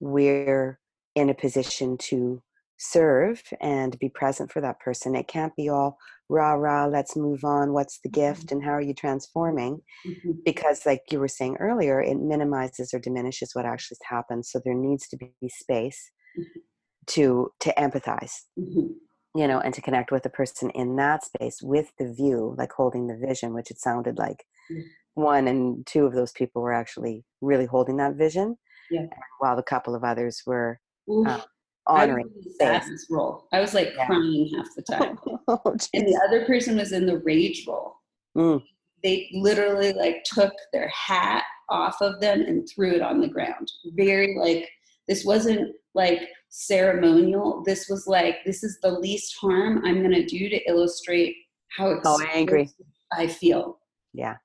we're 0.00 0.78
in 1.14 1.30
a 1.30 1.34
position 1.34 1.96
to 1.98 2.42
serve 2.78 3.42
and 3.60 3.98
be 3.98 4.08
present 4.08 4.50
for 4.50 4.60
that 4.62 4.80
person. 4.80 5.14
It 5.14 5.28
can't 5.28 5.54
be 5.56 5.68
all 5.68 5.98
rah 6.28 6.52
rah. 6.54 6.86
Let's 6.86 7.16
move 7.16 7.44
on. 7.44 7.72
What's 7.72 8.00
the 8.02 8.08
gift, 8.08 8.46
mm-hmm. 8.46 8.56
and 8.56 8.64
how 8.64 8.72
are 8.72 8.80
you 8.80 8.94
transforming? 8.94 9.80
Mm-hmm. 10.06 10.30
Because, 10.44 10.86
like 10.86 11.02
you 11.10 11.20
were 11.20 11.28
saying 11.28 11.56
earlier, 11.60 12.00
it 12.00 12.18
minimizes 12.18 12.94
or 12.94 12.98
diminishes 12.98 13.50
what 13.54 13.66
actually 13.66 13.98
happened. 14.08 14.46
So 14.46 14.60
there 14.64 14.74
needs 14.74 15.08
to 15.08 15.16
be 15.16 15.30
space. 15.48 16.10
Mm-hmm 16.38 16.60
to 17.06 17.50
to 17.60 17.72
empathize 17.78 18.42
Mhm. 18.58 18.94
you 19.34 19.48
know 19.48 19.58
and 19.60 19.74
to 19.74 19.80
connect 19.82 20.12
with 20.12 20.22
the 20.22 20.30
person 20.30 20.70
in 20.70 20.96
that 20.96 21.24
space 21.24 21.60
with 21.62 21.92
the 21.98 22.12
view 22.12 22.54
like 22.58 22.72
holding 22.72 23.06
the 23.06 23.16
vision 23.16 23.54
which 23.54 23.70
it 23.70 23.78
sounded 23.78 24.18
like 24.18 24.44
Mm. 24.70 24.82
One 25.14 25.48
and 25.48 25.86
two 25.86 26.04
of 26.06 26.14
those 26.14 26.32
people 26.32 26.62
were 26.62 26.72
actually 26.72 27.24
really 27.40 27.66
holding 27.66 27.96
that 27.98 28.14
vision 28.16 28.56
Yeah. 28.90 29.06
while 29.38 29.56
the 29.56 29.62
couple 29.62 29.94
of 29.94 30.04
others 30.04 30.42
were 30.46 30.80
Oof. 31.10 31.26
I 31.26 32.02
honoring 32.02 32.30
was 32.36 32.56
the 32.58 33.06
role. 33.10 33.48
I 33.52 33.60
was 33.60 33.74
like 33.74 33.92
Yeah. 33.96 34.06
crying 34.06 34.50
half 34.54 34.68
the 34.76 34.82
time. 34.94 35.18
oh, 35.48 35.60
and 35.94 36.06
the 36.06 36.20
other 36.28 36.44
person 36.46 36.76
was 36.76 36.92
in 36.92 37.06
the 37.06 37.18
rage 37.18 37.64
role. 37.66 37.94
Mm. 38.36 38.62
They 39.02 39.28
literally 39.32 39.92
like 39.92 40.22
took 40.24 40.52
their 40.72 40.88
hat 40.88 41.44
off 41.68 41.96
of 42.00 42.20
them 42.20 42.42
and 42.42 42.68
threw 42.68 42.92
it 42.92 43.00
on 43.02 43.20
the 43.20 43.28
ground. 43.28 43.70
Very 43.94 44.36
like 44.38 44.68
this 45.08 45.24
wasn't 45.24 45.74
like 45.94 46.20
ceremonial. 46.50 47.62
This 47.64 47.88
was 47.88 48.06
like 48.06 48.36
this 48.44 48.62
is 48.62 48.78
the 48.82 48.90
least 48.92 49.34
harm 49.40 49.82
I'm 49.84 49.98
going 50.02 50.14
to 50.14 50.24
do 50.24 50.48
to 50.48 50.60
illustrate 50.68 51.34
how 51.76 51.98
How 52.04 52.18
angry. 52.32 52.70
I 53.12 53.26
feel. 53.26 53.78
yeah 54.12 54.36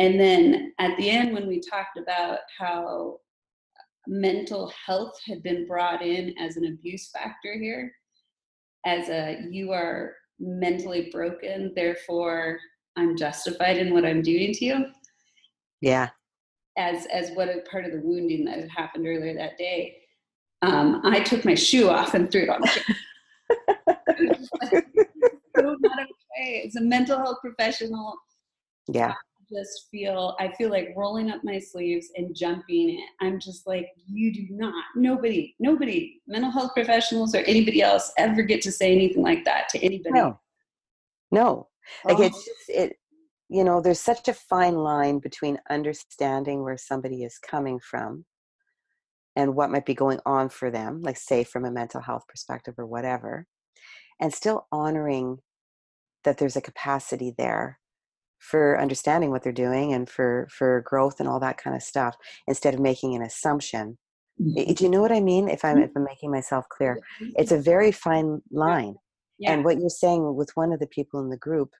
And 0.00 0.18
then 0.18 0.72
at 0.78 0.96
the 0.96 1.10
end, 1.10 1.34
when 1.34 1.46
we 1.46 1.60
talked 1.60 1.98
about 1.98 2.38
how 2.58 3.18
mental 4.08 4.72
health 4.86 5.20
had 5.28 5.42
been 5.42 5.66
brought 5.66 6.00
in 6.02 6.34
as 6.38 6.56
an 6.56 6.64
abuse 6.64 7.10
factor 7.10 7.52
here, 7.58 7.92
as 8.86 9.10
a 9.10 9.44
you 9.50 9.72
are 9.72 10.14
mentally 10.38 11.10
broken, 11.12 11.74
therefore 11.76 12.58
I'm 12.96 13.14
justified 13.14 13.76
in 13.76 13.92
what 13.92 14.06
I'm 14.06 14.22
doing 14.22 14.54
to 14.54 14.64
you, 14.64 14.86
yeah 15.82 16.08
as 16.78 17.06
as 17.06 17.30
what 17.32 17.48
a 17.48 17.60
part 17.70 17.84
of 17.84 17.92
the 17.92 18.00
wounding 18.00 18.46
that 18.46 18.58
had 18.58 18.70
happened 18.70 19.06
earlier 19.06 19.34
that 19.34 19.58
day. 19.58 19.96
Um, 20.62 21.02
I 21.04 21.20
took 21.20 21.44
my 21.44 21.54
shoe 21.54 21.90
off 21.90 22.14
and 22.14 22.30
threw 22.30 22.42
it 22.44 22.48
on 22.48 22.62
the 22.62 22.68
chair. 22.68 22.96
so 25.56 25.76
not 25.80 26.06
okay. 26.38 26.64
As 26.66 26.76
a 26.76 26.80
mental 26.80 27.18
health 27.18 27.38
professional, 27.42 28.14
yeah 28.88 29.14
just 29.52 29.88
feel 29.90 30.36
I 30.38 30.52
feel 30.52 30.70
like 30.70 30.94
rolling 30.96 31.30
up 31.30 31.42
my 31.42 31.58
sleeves 31.58 32.08
and 32.16 32.34
jumping 32.34 32.90
in. 32.90 33.04
I'm 33.20 33.40
just 33.40 33.66
like, 33.66 33.88
you 34.06 34.32
do 34.32 34.46
not, 34.50 34.84
nobody, 34.96 35.54
nobody, 35.58 36.20
mental 36.26 36.50
health 36.50 36.72
professionals 36.74 37.34
or 37.34 37.38
anybody 37.38 37.82
else 37.82 38.12
ever 38.18 38.42
get 38.42 38.62
to 38.62 38.72
say 38.72 38.92
anything 38.92 39.22
like 39.22 39.44
that 39.44 39.68
to 39.70 39.78
anybody. 39.78 40.10
no 40.12 40.40
no 41.30 41.68
like 42.04 42.18
Oh, 42.18 42.22
it's 42.22 42.44
just 42.44 42.68
it 42.68 42.96
you 43.48 43.64
know 43.64 43.80
there's 43.80 44.00
such 44.00 44.28
a 44.28 44.34
fine 44.34 44.76
line 44.76 45.18
between 45.18 45.58
understanding 45.68 46.62
where 46.62 46.78
somebody 46.78 47.24
is 47.24 47.38
coming 47.38 47.80
from 47.80 48.24
and 49.36 49.54
what 49.54 49.70
might 49.70 49.86
be 49.86 49.94
going 49.94 50.20
on 50.24 50.48
for 50.48 50.70
them 50.70 51.00
like 51.02 51.16
say 51.16 51.44
from 51.44 51.64
a 51.64 51.70
mental 51.70 52.00
health 52.00 52.24
perspective 52.28 52.74
or 52.78 52.86
whatever 52.86 53.46
and 54.20 54.32
still 54.32 54.66
honoring 54.70 55.38
that 56.24 56.38
there's 56.38 56.56
a 56.56 56.60
capacity 56.60 57.34
there 57.36 57.79
for 58.40 58.80
understanding 58.80 59.30
what 59.30 59.42
they're 59.42 59.52
doing 59.52 59.92
and 59.92 60.08
for 60.08 60.48
for 60.50 60.82
growth 60.86 61.20
and 61.20 61.28
all 61.28 61.40
that 61.40 61.58
kind 61.58 61.76
of 61.76 61.82
stuff 61.82 62.16
instead 62.48 62.74
of 62.74 62.80
making 62.80 63.14
an 63.14 63.22
assumption. 63.22 63.98
Mm-hmm. 64.40 64.70
I- 64.70 64.72
do 64.72 64.84
you 64.84 64.90
know 64.90 65.00
what 65.02 65.12
i 65.12 65.20
mean? 65.20 65.48
If 65.48 65.64
i'm 65.64 65.76
mm-hmm. 65.76 65.84
if 65.84 65.90
i'm 65.96 66.04
making 66.04 66.30
myself 66.30 66.64
clear 66.70 66.98
it's 67.36 67.52
a 67.52 67.60
very 67.60 67.92
fine 67.92 68.40
line. 68.50 68.94
Yeah. 69.38 69.52
and 69.52 69.64
what 69.64 69.78
you're 69.78 69.88
saying 69.88 70.34
with 70.34 70.50
one 70.54 70.72
of 70.72 70.80
the 70.80 70.86
people 70.88 71.20
in 71.20 71.30
the 71.30 71.36
group 71.38 71.70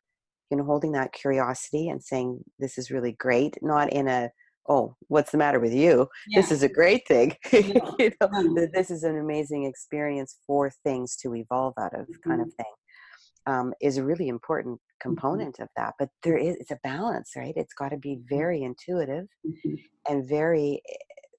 you 0.51 0.57
know 0.57 0.65
holding 0.65 0.93
that 0.93 1.13
curiosity 1.13 1.89
and 1.89 2.03
saying 2.03 2.43
this 2.59 2.79
is 2.79 2.91
really 2.91 3.13
great 3.13 3.57
not 3.63 3.93
in 3.93 4.09
a 4.09 4.31
oh 4.69 4.95
what's 5.09 5.33
the 5.33 5.39
matter 5.39 5.61
with 5.61 5.73
you? 5.75 6.09
This 6.35 6.51
is 6.53 6.63
a 6.63 6.69
great 6.69 7.03
thing. 7.09 7.37
No, 7.53 7.97
you 7.99 8.13
know 8.21 8.29
mm. 8.29 8.55
no. 8.55 8.67
this 8.73 8.91
is 8.91 9.03
an 9.05 9.17
amazing 9.19 9.65
experience 9.65 10.37
for 10.47 10.71
things 10.85 11.17
to 11.23 11.35
evolve 11.35 11.75
out 11.79 11.95
of 11.99 12.07
kind 12.27 12.41
Mm-hmm. 12.41 12.43
of 12.43 12.55
thing 12.55 12.73
um, 13.47 13.73
is 13.81 13.97
a 13.99 14.05
really 14.05 14.29
important 14.29 14.81
component 15.01 15.59
of 15.61 15.69
that 15.77 15.95
but 15.99 16.11
there 16.23 16.37
is 16.37 16.57
it's 16.57 16.71
a 16.71 16.79
balance 16.83 17.33
right? 17.37 17.55
It's 17.57 17.75
got 17.75 17.91
to 17.91 17.97
be 17.97 18.17
Mm-hmm. 18.17 18.29
very 18.37 18.63
intuitive 18.63 19.27
Mhm, 19.47 19.77
and 20.09 20.29
very 20.29 20.83
eh, 20.91 20.97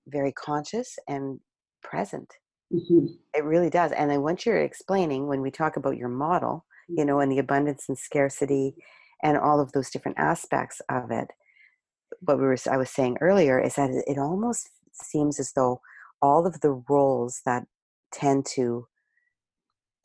very 0.07 0.31
conscious 0.31 0.97
and 1.07 1.39
present. 1.83 2.29
Mhm, 2.71 3.19
it 3.35 3.43
really 3.43 3.69
does. 3.69 3.91
And 3.91 4.09
then 4.11 4.21
once 4.21 4.45
you're 4.45 4.57
explaining, 4.61 5.27
when 5.27 5.41
we 5.41 5.51
talk 5.51 5.77
about 5.77 5.97
your 5.97 6.09
model, 6.09 6.65
you 6.89 7.05
know, 7.05 7.19
and 7.19 7.31
the 7.31 7.39
abundance 7.39 7.85
and 7.87 7.97
scarcity 7.97 8.75
and 9.23 9.37
all 9.37 9.59
of 9.59 9.71
those 9.71 9.89
different 9.89 10.17
aspects 10.19 10.81
of 10.89 11.11
it, 11.11 11.27
what 12.21 12.37
we 12.37 12.43
were 12.43 12.57
I 12.69 12.77
was 12.77 12.89
saying 12.89 13.17
earlier 13.21 13.59
is 13.59 13.75
that 13.75 13.89
it 14.07 14.17
almost 14.17 14.69
seems 14.93 15.39
as 15.39 15.53
though 15.53 15.81
all 16.21 16.45
of 16.45 16.61
the 16.61 16.83
roles 16.89 17.41
that 17.45 17.65
tend 18.11 18.45
to 18.55 18.87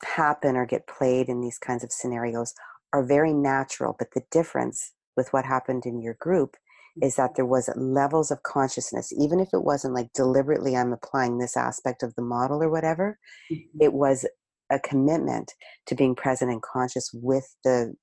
happen 0.03 0.55
or 0.55 0.65
get 0.65 0.87
played 0.87 1.29
in 1.29 1.41
these 1.41 1.57
kinds 1.57 1.83
of 1.83 1.91
scenarios 1.91 2.53
are 2.93 3.03
very 3.03 3.33
natural. 3.33 3.95
But 3.97 4.09
the 4.13 4.23
difference 4.31 4.93
with 5.15 5.31
what 5.33 5.45
happened 5.45 5.85
in 5.85 6.01
your 6.01 6.15
group 6.19 6.55
is 7.01 7.15
that 7.15 7.35
there 7.35 7.45
was 7.45 7.69
levels 7.75 8.31
of 8.31 8.41
consciousness, 8.43 9.13
even 9.15 9.39
if 9.39 9.49
it 9.53 9.63
wasn't 9.63 9.93
like 9.93 10.11
deliberately 10.13 10.75
I'm 10.75 10.93
applying 10.93 11.37
this 11.37 11.55
aspect 11.55 12.01
of 12.03 12.15
the 12.15 12.23
model 12.23 12.63
or 12.63 12.69
whatever, 12.69 13.19
mhm. 13.51 13.67
it 13.79 13.93
was 13.93 14.25
a 14.69 14.79
commitment 14.79 15.53
to 15.85 15.95
being 15.95 16.15
present 16.15 16.51
and 16.51 16.61
conscious 16.61 17.11
with 17.13 17.55
the 17.63 17.95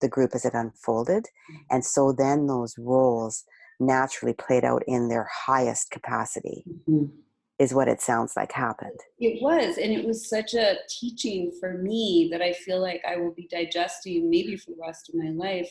the 0.00 0.08
group 0.08 0.32
as 0.34 0.44
it 0.44 0.54
unfolded 0.54 1.26
and 1.70 1.84
so 1.84 2.12
then 2.12 2.46
those 2.46 2.74
roles 2.78 3.44
naturally 3.80 4.34
played 4.34 4.64
out 4.64 4.82
in 4.86 5.08
their 5.08 5.26
highest 5.46 5.90
capacity 5.90 6.64
Mhm. 6.88 7.10
Is 7.58 7.72
what 7.72 7.88
it 7.88 8.00
sounds 8.00 8.36
like 8.36 8.50
happened 8.52 8.98
It 9.18 9.40
was, 9.42 9.78
and 9.78 9.92
it 9.92 10.04
was 10.04 10.28
such 10.28 10.54
a 10.54 10.76
teaching 10.88 11.52
for 11.60 11.74
me 11.78 12.28
that 12.32 12.42
I 12.42 12.52
feel 12.52 12.80
like 12.80 13.02
I 13.08 13.16
will 13.16 13.32
be 13.32 13.46
digesting 13.50 14.28
maybe 14.28 14.56
for 14.56 14.70
the 14.72 14.76
rest 14.80 15.08
of 15.08 15.14
my 15.14 15.30
life 15.30 15.70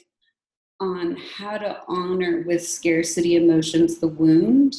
on 0.80 1.16
how 1.38 1.58
to 1.58 1.82
honor 1.88 2.44
with 2.48 2.66
scarcity 2.68 3.36
emotions 3.36 4.00
the 4.00 4.08
wound. 4.08 4.76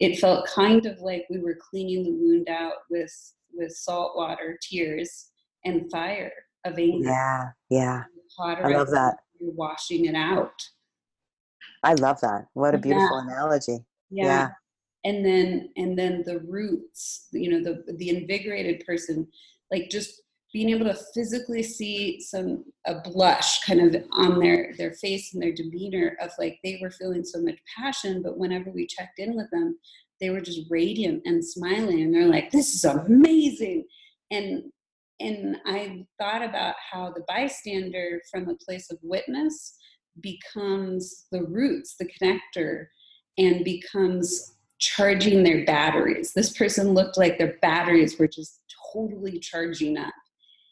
It 0.00 0.18
felt 0.20 0.46
kind 0.46 0.86
of 0.86 1.00
like 1.00 1.26
we 1.28 1.38
were 1.40 1.56
cleaning 1.60 2.04
the 2.04 2.12
wound 2.12 2.48
out 2.48 2.74
with 2.90 3.12
with 3.52 3.72
salt 3.72 4.16
water, 4.16 4.56
tears, 4.62 5.30
and 5.64 5.90
fire 5.90 6.32
of 6.64 6.78
anger. 6.78 7.08
yeah 7.08 7.48
yeah 7.70 8.04
I 8.38 8.68
love 8.68 8.90
that. 8.90 9.16
You're 9.40 9.52
washing 9.52 10.04
it 10.06 10.14
out. 10.14 10.52
i 11.82 11.94
love 11.94 12.20
that 12.20 12.46
what 12.54 12.74
a 12.74 12.78
Yeah. 12.78 12.82
beautiful 12.82 13.18
analogy 13.18 13.78
Yeah. 14.10 14.50
And 15.08 15.24
then 15.24 15.70
and 15.76 15.98
then 15.98 16.22
the 16.26 16.38
roots 16.40 17.28
you 17.32 17.50
know 17.50 17.62
the 17.62 17.82
the 17.94 18.10
invigorated 18.10 18.84
person 18.86 19.26
like 19.72 19.88
just 19.90 20.22
being 20.52 20.70
able 20.70 20.86
to 20.86 20.98
physically 21.14 21.62
see 21.62 22.20
some 22.20 22.64
a 22.86 23.00
blush 23.00 23.62
kind 23.64 23.80
of 23.80 24.02
on 24.12 24.38
their 24.38 24.72
their 24.76 24.92
face 24.92 25.32
and 25.32 25.42
their 25.42 25.52
demeanor 25.52 26.16
of 26.20 26.30
like 26.38 26.58
they 26.62 26.78
were 26.82 26.90
feeling 26.90 27.24
so 27.24 27.40
much 27.40 27.58
passion 27.76 28.22
but 28.22 28.38
whenever 28.38 28.70
we 28.70 28.86
checked 28.86 29.18
in 29.18 29.34
with 29.34 29.50
them 29.50 29.78
they 30.20 30.30
were 30.30 30.40
just 30.40 30.70
radiant 30.70 31.22
and 31.24 31.44
smiling 31.44 32.02
and 32.02 32.14
they're 32.14 32.26
like 32.26 32.50
this 32.50 32.74
is 32.74 32.84
amazing. 32.84 33.84
And 34.30 34.64
and 35.20 35.56
i 35.66 36.04
thought 36.20 36.42
about 36.42 36.74
how 36.92 37.10
the 37.10 37.24
bystander 37.26 38.20
from 38.30 38.48
a 38.48 38.54
place 38.56 38.90
of 38.90 38.98
witness 39.02 39.76
becomes 40.20 41.26
the 41.32 41.42
roots 41.44 41.96
the 41.98 42.08
connector 42.20 42.86
and 43.38 43.64
becomes 43.64 44.57
charging 44.78 45.42
their 45.42 45.64
batteries. 45.64 46.32
This 46.32 46.56
person 46.56 46.94
looked 46.94 47.16
like 47.16 47.38
their 47.38 47.56
batteries 47.60 48.18
were 48.18 48.28
just 48.28 48.60
totally 48.92 49.38
charging 49.38 49.98
up. 49.98 50.14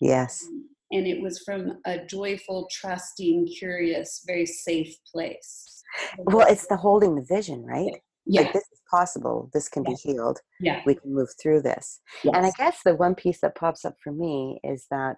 yes. 0.00 0.44
And 0.92 1.04
it 1.04 1.20
was 1.20 1.40
from 1.40 1.80
a 1.84 2.04
joyful, 2.06 2.68
trusting, 2.70 3.48
curious, 3.48 4.22
very 4.25 4.46
safe 4.46 4.94
place. 5.12 5.82
well 6.18 6.46
it's 6.48 6.66
the 6.68 6.76
holding 6.76 7.16
the 7.16 7.26
vision 7.28 7.64
right? 7.64 7.92
Yeah, 8.26 8.42
like 8.42 8.52
this 8.52 8.64
is 8.72 8.80
possible. 8.90 9.50
This 9.52 9.68
can 9.68 9.84
be 9.84 9.94
healed. 9.94 10.40
Yeah, 10.60 10.82
we 10.84 10.94
can 10.94 11.14
move 11.14 11.28
through 11.40 11.62
this. 11.62 12.00
And 12.25 12.44
I 12.44 12.50
guess 12.58 12.78
the 12.84 12.96
one 12.96 13.14
piece 13.14 13.40
that 13.40 13.54
pops 13.54 13.84
up 13.84 13.94
for 14.02 14.12
me 14.12 14.60
is 14.64 14.86
that 14.90 15.16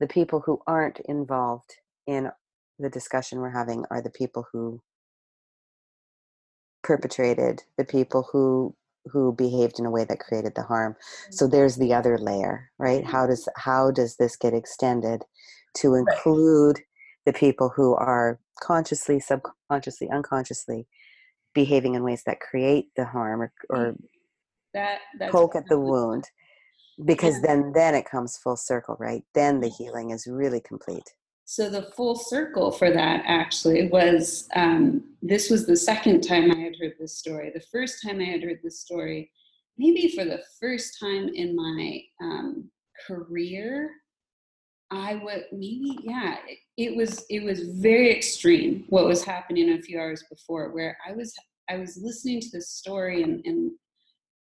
the 0.00 0.06
people 0.06 0.42
who 0.44 0.60
aren't 0.66 1.00
involved 1.06 1.70
in 2.06 2.30
the 2.78 2.88
discussion 2.88 3.40
we're 3.40 3.50
having 3.50 3.84
are 3.90 4.00
the 4.00 4.10
people 4.10 4.46
who 4.52 4.80
perpetrated, 6.88 7.62
the 7.76 7.84
people 7.84 8.26
who 8.32 8.74
who 9.12 9.32
behaved 9.32 9.78
in 9.78 9.86
a 9.86 9.90
way 9.90 10.04
that 10.04 10.20
created 10.20 10.54
the 10.54 10.62
harm. 10.62 10.94
So 11.30 11.46
there's 11.46 11.76
the 11.76 11.94
other 11.94 12.18
layer, 12.18 12.70
right? 12.78 13.04
How 13.04 13.26
does 13.26 13.48
how 13.56 13.90
does 13.90 14.16
this 14.16 14.36
get 14.36 14.54
extended 14.54 15.22
to 15.80 15.94
include 15.94 16.80
the 17.26 17.32
people 17.32 17.68
who 17.76 17.94
are 17.94 18.38
consciously, 18.60 19.20
subconsciously, 19.20 20.08
unconsciously 20.10 20.86
behaving 21.54 21.94
in 21.94 22.02
ways 22.04 22.22
that 22.26 22.40
create 22.40 22.86
the 22.96 23.04
harm 23.04 23.42
or, 23.42 23.52
or 23.70 23.94
that 24.74 25.00
poke 25.30 25.56
at 25.56 25.68
the 25.68 25.78
wound? 25.78 26.24
Because 27.12 27.36
Yeah. 27.36 27.48
then 27.48 27.72
then 27.72 27.94
it 27.94 28.10
comes 28.10 28.38
full 28.38 28.56
circle 28.56 28.96
right? 28.98 29.24
Then 29.34 29.60
the 29.60 29.68
healing 29.78 30.10
is 30.10 30.26
really 30.26 30.60
complete 30.60 31.08
So 31.50 31.70
the 31.70 31.90
full 31.96 32.14
circle 32.14 32.70
for 32.70 32.90
that 32.90 33.22
actually 33.24 33.88
was 33.88 34.50
um, 34.54 35.02
this 35.22 35.48
was 35.48 35.64
the 35.64 35.78
second 35.78 36.20
time 36.20 36.50
I 36.50 36.58
had 36.58 36.76
heard 36.78 36.92
this 37.00 37.16
story. 37.16 37.50
The 37.54 37.64
first 37.72 38.02
time 38.02 38.20
I 38.20 38.24
had 38.24 38.42
heard 38.42 38.58
this 38.62 38.80
story, 38.80 39.30
maybe 39.78 40.12
for 40.14 40.26
the 40.26 40.42
first 40.60 41.00
time 41.00 41.30
in 41.34 41.56
my 41.56 42.02
um, 42.20 42.70
career, 43.06 43.90
I 44.90 45.14
would 45.24 45.44
maybe 45.50 45.98
yeah 46.02 46.36
it, 46.46 46.58
it, 46.76 46.94
was 46.94 47.24
it 47.30 47.42
was 47.42 47.62
very 47.80 48.14
extreme 48.14 48.84
what 48.90 49.06
was 49.06 49.24
happening 49.24 49.70
a 49.70 49.80
few 49.80 49.98
hours 49.98 50.24
before 50.28 50.70
where 50.74 50.98
I 51.08 51.12
was 51.12 51.34
I 51.70 51.78
was 51.78 51.96
listening 51.96 52.42
to 52.42 52.50
this 52.52 52.68
story 52.68 53.22
and, 53.22 53.40
and 53.46 53.70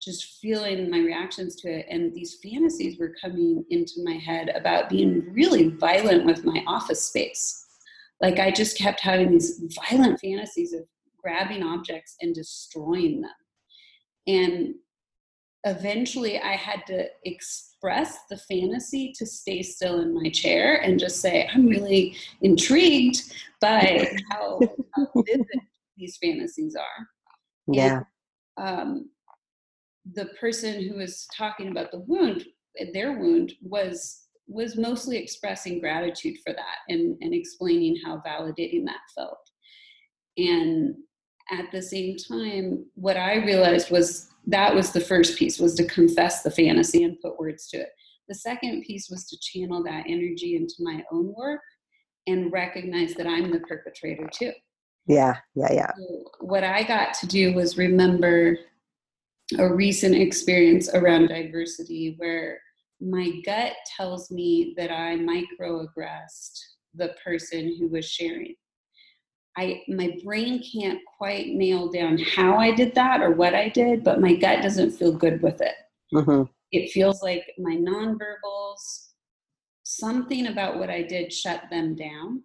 just 0.02 0.38
feeling 0.40 0.90
my 0.90 0.98
reactions 0.98 1.56
to 1.56 1.68
it 1.68 1.86
and 1.88 2.12
these 2.14 2.38
fantasies 2.42 2.98
were 2.98 3.14
coming 3.20 3.64
into 3.70 4.04
my 4.04 4.14
head 4.14 4.50
about 4.54 4.88
being 4.88 5.24
really 5.32 5.68
violent 5.68 6.24
with 6.26 6.44
my 6.44 6.62
office 6.66 7.02
space 7.02 7.66
like 8.20 8.38
I 8.38 8.50
just 8.50 8.78
kept 8.78 9.00
having 9.00 9.30
these 9.30 9.62
violent 9.88 10.20
fantasies 10.20 10.72
of 10.72 10.82
grabbing 11.18 11.62
objects 11.62 12.16
and 12.20 12.34
destroying 12.34 13.22
them 13.22 13.30
and 14.26 14.74
eventually 15.64 16.40
I 16.40 16.52
had 16.52 16.86
to 16.86 17.06
express 17.24 18.18
the 18.30 18.36
fantasy 18.36 19.12
to 19.16 19.26
stay 19.26 19.62
still 19.62 20.00
in 20.00 20.14
my 20.14 20.28
chair 20.28 20.76
and 20.76 20.98
just 20.98 21.20
say, 21.20 21.48
I'm 21.52 21.66
really 21.66 22.16
intrigued 22.42 23.34
by 23.60 24.08
how, 24.30 24.60
how 24.94 25.08
vivid 25.26 25.46
these 25.96 26.18
fantasies 26.22 26.76
are. 26.76 27.08
Yeah. 27.66 28.02
And, 28.56 28.80
um, 28.80 29.10
the 30.12 30.26
person 30.40 30.82
who 30.82 30.96
was 30.96 31.26
talking 31.36 31.68
about 31.68 31.90
the 31.90 32.00
wound, 32.00 32.44
their 32.92 33.18
wound, 33.18 33.54
was 33.62 34.20
was 34.46 34.76
mostly 34.76 35.16
expressing 35.16 35.80
gratitude 35.80 36.36
for 36.44 36.52
that 36.52 36.76
and, 36.90 37.16
and 37.22 37.32
explaining 37.32 37.96
how 38.04 38.22
validating 38.26 38.84
that 38.84 39.00
felt. 39.14 39.38
And 40.36 40.96
at 41.50 41.70
the 41.72 41.80
same 41.80 42.16
time, 42.16 42.84
what 42.94 43.16
I 43.16 43.36
realized 43.36 43.90
was 43.90 44.28
that 44.46 44.74
was 44.74 44.92
the 44.92 45.00
first 45.00 45.38
piece 45.38 45.58
was 45.58 45.74
to 45.76 45.86
confess 45.86 46.42
the 46.42 46.50
fantasy 46.50 47.04
and 47.04 47.20
put 47.20 47.38
words 47.38 47.68
to 47.68 47.78
it. 47.78 47.88
The 48.28 48.34
second 48.34 48.82
piece 48.82 49.08
was 49.10 49.26
to 49.28 49.38
channel 49.40 49.82
that 49.84 50.04
energy 50.06 50.56
into 50.56 50.74
my 50.80 51.02
own 51.10 51.34
work 51.36 51.60
and 52.26 52.52
recognize 52.52 53.14
that 53.14 53.26
i'm 53.26 53.50
the 53.50 53.60
perpetrator 53.60 54.28
too. 54.32 54.52
Yeah 55.06 55.36
yeah 55.54 55.72
yeah. 55.72 55.92
So 55.96 56.24
what 56.40 56.64
i 56.64 56.82
got 56.82 57.12
to 57.14 57.26
do 57.26 57.54
was 57.54 57.76
remember 57.76 58.56
a 59.58 59.74
recent 59.74 60.14
experience 60.14 60.88
around 60.94 61.28
diversity 61.28 62.14
where 62.18 62.58
my 63.00 63.30
gut 63.44 63.72
tells 63.96 64.30
me 64.30 64.74
that 64.76 64.90
i 64.90 65.16
microaggressed 65.16 66.58
the 66.94 67.14
person 67.24 67.76
who 67.78 67.88
was 67.88 68.06
sharing 68.08 68.54
I 69.56 69.82
my 69.88 70.16
brain 70.24 70.62
can't 70.62 70.98
quite 71.16 71.48
nail 71.48 71.90
down 71.90 72.18
how 72.18 72.56
I 72.58 72.72
did 72.72 72.94
that 72.96 73.20
or 73.20 73.30
what 73.30 73.54
I 73.54 73.68
did, 73.68 74.02
but 74.02 74.20
my 74.20 74.34
gut 74.34 74.62
doesn't 74.62 74.92
feel 74.92 75.12
good 75.12 75.40
with 75.42 75.60
it. 75.60 75.74
Mm-hmm. 76.12 76.50
It 76.72 76.90
feels 76.90 77.22
like 77.22 77.44
my 77.58 77.76
nonverbals, 77.76 79.10
something 79.84 80.48
about 80.48 80.78
what 80.78 80.90
I 80.90 81.02
did 81.02 81.32
shut 81.32 81.62
them 81.70 81.94
down 81.94 82.42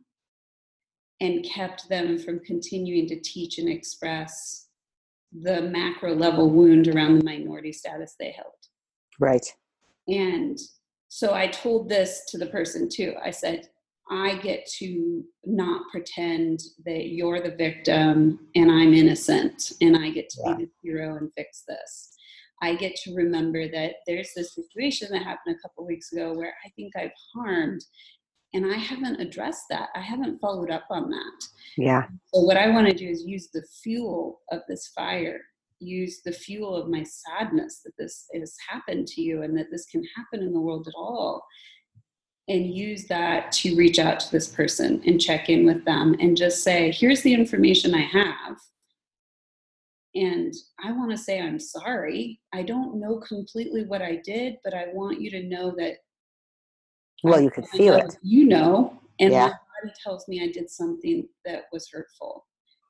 and 1.19 1.43
kept 1.43 1.89
them 1.89 2.17
from 2.17 2.39
continuing 2.41 3.07
to 3.07 3.19
teach 3.19 3.57
and 3.57 3.67
express 3.67 4.67
the 5.31 5.61
macro 5.61 6.15
level 6.15 6.49
wound 6.49 6.87
around 6.87 7.19
the 7.19 7.23
minority 7.23 7.71
status 7.71 8.15
they 8.19 8.31
held. 8.31 8.53
Right. 9.19 9.45
And 10.07 10.57
so 11.07 11.33
I 11.33 11.47
told 11.47 11.89
this 11.89 12.23
to 12.29 12.37
the 12.37 12.47
person 12.47 12.89
too. 12.89 13.15
I 13.23 13.31
said, 13.31 13.67
I 14.11 14.37
get 14.37 14.65
to 14.79 15.23
not 15.45 15.83
pretend 15.91 16.61
that 16.85 17.09
you're 17.09 17.41
the 17.41 17.55
victim 17.55 18.39
and 18.55 18.71
I'm 18.71 18.93
innocent 18.93 19.71
and 19.81 19.95
I 19.95 20.09
get 20.09 20.29
to 20.29 20.41
yeah. 20.45 20.53
be 20.55 20.65
the 20.65 20.71
hero 20.81 21.17
and 21.17 21.31
fix 21.35 21.63
this. 21.67 22.15
I 22.61 22.75
get 22.75 22.95
to 23.03 23.15
remember 23.15 23.67
that 23.69 23.95
there's 24.07 24.31
this 24.35 24.55
situation 24.55 25.09
that 25.11 25.23
happened 25.23 25.55
a 25.55 25.61
couple 25.61 25.85
weeks 25.85 26.11
ago 26.11 26.33
where 26.33 26.53
I 26.65 26.69
think 26.75 26.93
I've 26.95 27.11
harmed 27.33 27.81
and 28.53 28.65
I 28.65 28.77
haven't 28.77 29.21
addressed 29.21 29.65
that. 29.69 29.89
I 29.95 30.01
haven't 30.01 30.39
followed 30.39 30.71
up 30.71 30.85
on 30.89 31.09
that. 31.09 31.47
Yeah. 31.77 32.03
So 32.33 32.41
what 32.41 32.57
I 32.57 32.69
want 32.69 32.87
to 32.87 32.93
do 32.93 33.07
is 33.07 33.23
use 33.23 33.49
the 33.53 33.63
fuel 33.83 34.41
of 34.51 34.61
this 34.67 34.87
fire, 34.87 35.39
use 35.79 36.21
the 36.25 36.31
fuel 36.31 36.75
of 36.75 36.89
my 36.89 37.03
sadness 37.03 37.81
that 37.85 37.93
this 37.97 38.25
has 38.33 38.55
happened 38.67 39.07
to 39.07 39.21
you 39.21 39.43
and 39.43 39.57
that 39.57 39.67
this 39.71 39.85
can 39.85 40.03
happen 40.15 40.45
in 40.45 40.53
the 40.53 40.59
world 40.59 40.87
at 40.87 40.95
all 40.97 41.43
and 42.47 42.75
use 42.75 43.05
that 43.05 43.51
to 43.51 43.75
reach 43.75 43.99
out 43.99 44.19
to 44.19 44.31
this 44.31 44.47
person 44.47 45.01
and 45.05 45.21
check 45.21 45.49
in 45.49 45.65
with 45.65 45.85
them 45.85 46.15
and 46.19 46.35
just 46.35 46.63
say, 46.63 46.91
here's 46.91 47.21
the 47.21 47.33
information 47.33 47.93
I 47.93 48.01
have. 48.01 48.57
And 50.15 50.51
I 50.83 50.91
want 50.91 51.11
to 51.11 51.17
say, 51.17 51.39
I'm 51.39 51.59
sorry. 51.59 52.41
I 52.51 52.63
don't 52.63 52.99
know 52.99 53.19
completely 53.19 53.85
what 53.85 54.01
I 54.01 54.19
did, 54.25 54.55
but 54.63 54.73
I 54.73 54.85
want 54.91 55.21
you 55.21 55.29
to 55.29 55.43
know 55.43 55.75
that. 55.77 55.97
Well, 57.23 57.41
you 57.41 57.49
can 57.49 57.63
feel 57.65 57.95
it. 57.95 58.17
You 58.21 58.45
know, 58.45 58.99
and 59.19 59.31
yeah. 59.31 59.47
my 59.47 59.53
body 59.83 59.93
tells 60.03 60.27
me 60.27 60.43
I 60.43 60.51
did 60.51 60.69
something 60.69 61.27
that 61.45 61.63
was 61.71 61.89
hurtful. 61.91 62.45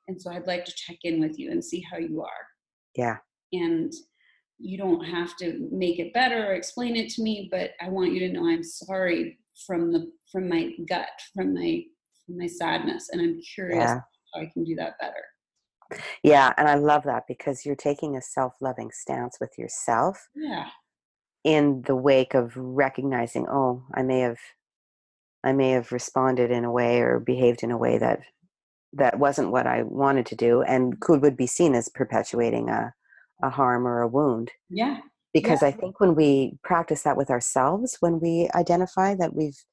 And 0.08 0.20
so 0.20 0.30
I'd 0.30 0.46
like 0.46 0.64
to 0.64 0.72
check 0.74 0.98
in 1.04 1.20
with 1.20 1.38
you 1.38 1.50
and 1.50 1.64
see 1.64 1.84
how 1.90 1.98
you 1.98 2.22
are. 2.22 2.46
Yeah. 2.96 3.18
And 3.52 3.92
you 4.58 4.76
don't 4.76 5.04
have 5.04 5.36
to 5.38 5.68
make 5.72 5.98
it 5.98 6.12
better 6.12 6.46
or 6.46 6.52
explain 6.52 6.96
it 6.96 7.08
to 7.10 7.22
me, 7.22 7.48
but 7.50 7.70
I 7.80 7.88
want 7.88 8.12
you 8.12 8.20
to 8.20 8.32
know 8.32 8.46
I'm 8.46 8.62
sorry 8.64 9.38
from 9.66 9.92
the 9.92 10.10
from 10.30 10.48
my 10.48 10.70
gut 10.88 11.08
from 11.34 11.54
my 11.54 11.82
from 12.24 12.38
my 12.38 12.46
sadness 12.46 13.08
and 13.10 13.20
i'm 13.20 13.40
curious 13.54 13.84
yeah. 13.84 14.00
how 14.34 14.40
i 14.40 14.50
can 14.52 14.64
do 14.64 14.74
that 14.74 14.94
better 15.00 16.00
yeah 16.22 16.52
and 16.56 16.68
i 16.68 16.74
love 16.74 17.02
that 17.04 17.24
because 17.26 17.64
you're 17.66 17.76
taking 17.76 18.16
a 18.16 18.22
self-loving 18.22 18.90
stance 18.92 19.38
with 19.40 19.50
yourself 19.58 20.28
yeah 20.34 20.66
in 21.44 21.82
the 21.86 21.96
wake 21.96 22.34
of 22.34 22.52
recognizing 22.56 23.46
oh 23.48 23.82
i 23.94 24.02
may 24.02 24.20
have 24.20 24.38
i 25.44 25.52
may 25.52 25.70
have 25.70 25.92
responded 25.92 26.50
in 26.50 26.64
a 26.64 26.72
way 26.72 27.00
or 27.00 27.18
behaved 27.18 27.62
in 27.62 27.70
a 27.70 27.78
way 27.78 27.98
that 27.98 28.20
that 28.92 29.18
wasn't 29.18 29.50
what 29.50 29.66
i 29.66 29.82
wanted 29.82 30.26
to 30.26 30.36
do 30.36 30.62
and 30.62 31.00
could 31.00 31.22
would 31.22 31.36
be 31.36 31.46
seen 31.46 31.74
as 31.74 31.88
perpetuating 31.88 32.68
a 32.68 32.92
a 33.42 33.48
harm 33.48 33.86
or 33.86 34.02
a 34.02 34.08
wound 34.08 34.50
yeah 34.68 34.98
because 35.32 35.62
yeah. 35.62 35.68
i 35.68 35.70
think 35.70 35.98
when 35.98 36.14
we 36.14 36.58
practice 36.62 37.02
that 37.02 37.16
with 37.16 37.30
ourselves 37.30 37.96
when 38.00 38.20
we 38.20 38.48
identify 38.54 39.14
that 39.14 39.34
we've 39.34 39.64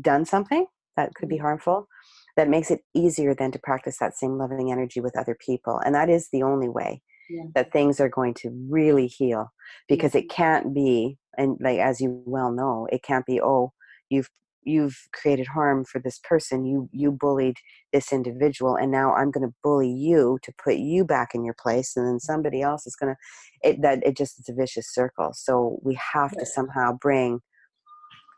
done 0.00 0.24
something 0.24 0.66
that 0.96 1.14
could 1.14 1.28
be 1.28 1.36
mm-hmm. 1.36 1.44
harmful 1.44 1.88
that 2.36 2.48
makes 2.48 2.70
it 2.70 2.80
easier 2.94 3.34
then 3.34 3.50
to 3.50 3.58
practice 3.58 3.98
that 3.98 4.16
same 4.16 4.38
loving 4.38 4.70
energy 4.70 5.00
with 5.00 5.16
other 5.18 5.36
people 5.44 5.78
and 5.84 5.94
that 5.94 6.08
is 6.08 6.28
the 6.32 6.42
only 6.42 6.68
way 6.68 7.02
yeah. 7.30 7.44
that 7.54 7.72
things 7.72 8.00
are 8.00 8.08
going 8.08 8.34
to 8.34 8.50
really 8.68 9.06
heal 9.06 9.52
because 9.88 10.14
it 10.14 10.30
can't 10.30 10.74
be 10.74 11.16
and 11.36 11.56
like 11.60 11.78
as 11.78 12.00
you 12.00 12.22
well 12.26 12.52
know 12.52 12.86
it 12.90 13.02
can't 13.02 13.26
be 13.26 13.40
oh 13.40 13.72
you've 14.10 14.28
you've 14.62 14.96
created 15.12 15.46
harm 15.46 15.84
for 15.84 16.00
this 16.00 16.18
person 16.24 16.64
you 16.64 16.88
you 16.92 17.12
bullied 17.12 17.56
this 17.92 18.12
individual 18.12 18.74
and 18.74 18.90
now 18.90 19.14
i'm 19.14 19.30
going 19.30 19.46
to 19.46 19.54
bully 19.62 19.90
you 19.90 20.38
to 20.42 20.52
put 20.62 20.76
you 20.76 21.04
back 21.04 21.34
in 21.34 21.44
your 21.44 21.54
place 21.60 21.96
and 21.96 22.04
then 22.06 22.14
mm-hmm. 22.14 22.32
somebody 22.32 22.62
else 22.62 22.86
is 22.86 22.96
going 22.96 23.12
to 23.12 23.16
it 23.62 23.82
that 23.82 24.06
it 24.06 24.16
just 24.16 24.38
it's 24.38 24.48
a 24.48 24.54
vicious 24.54 24.92
circle. 24.92 25.32
So 25.34 25.78
we 25.82 25.98
have 26.12 26.32
to 26.32 26.46
somehow 26.46 26.92
bring 26.92 27.40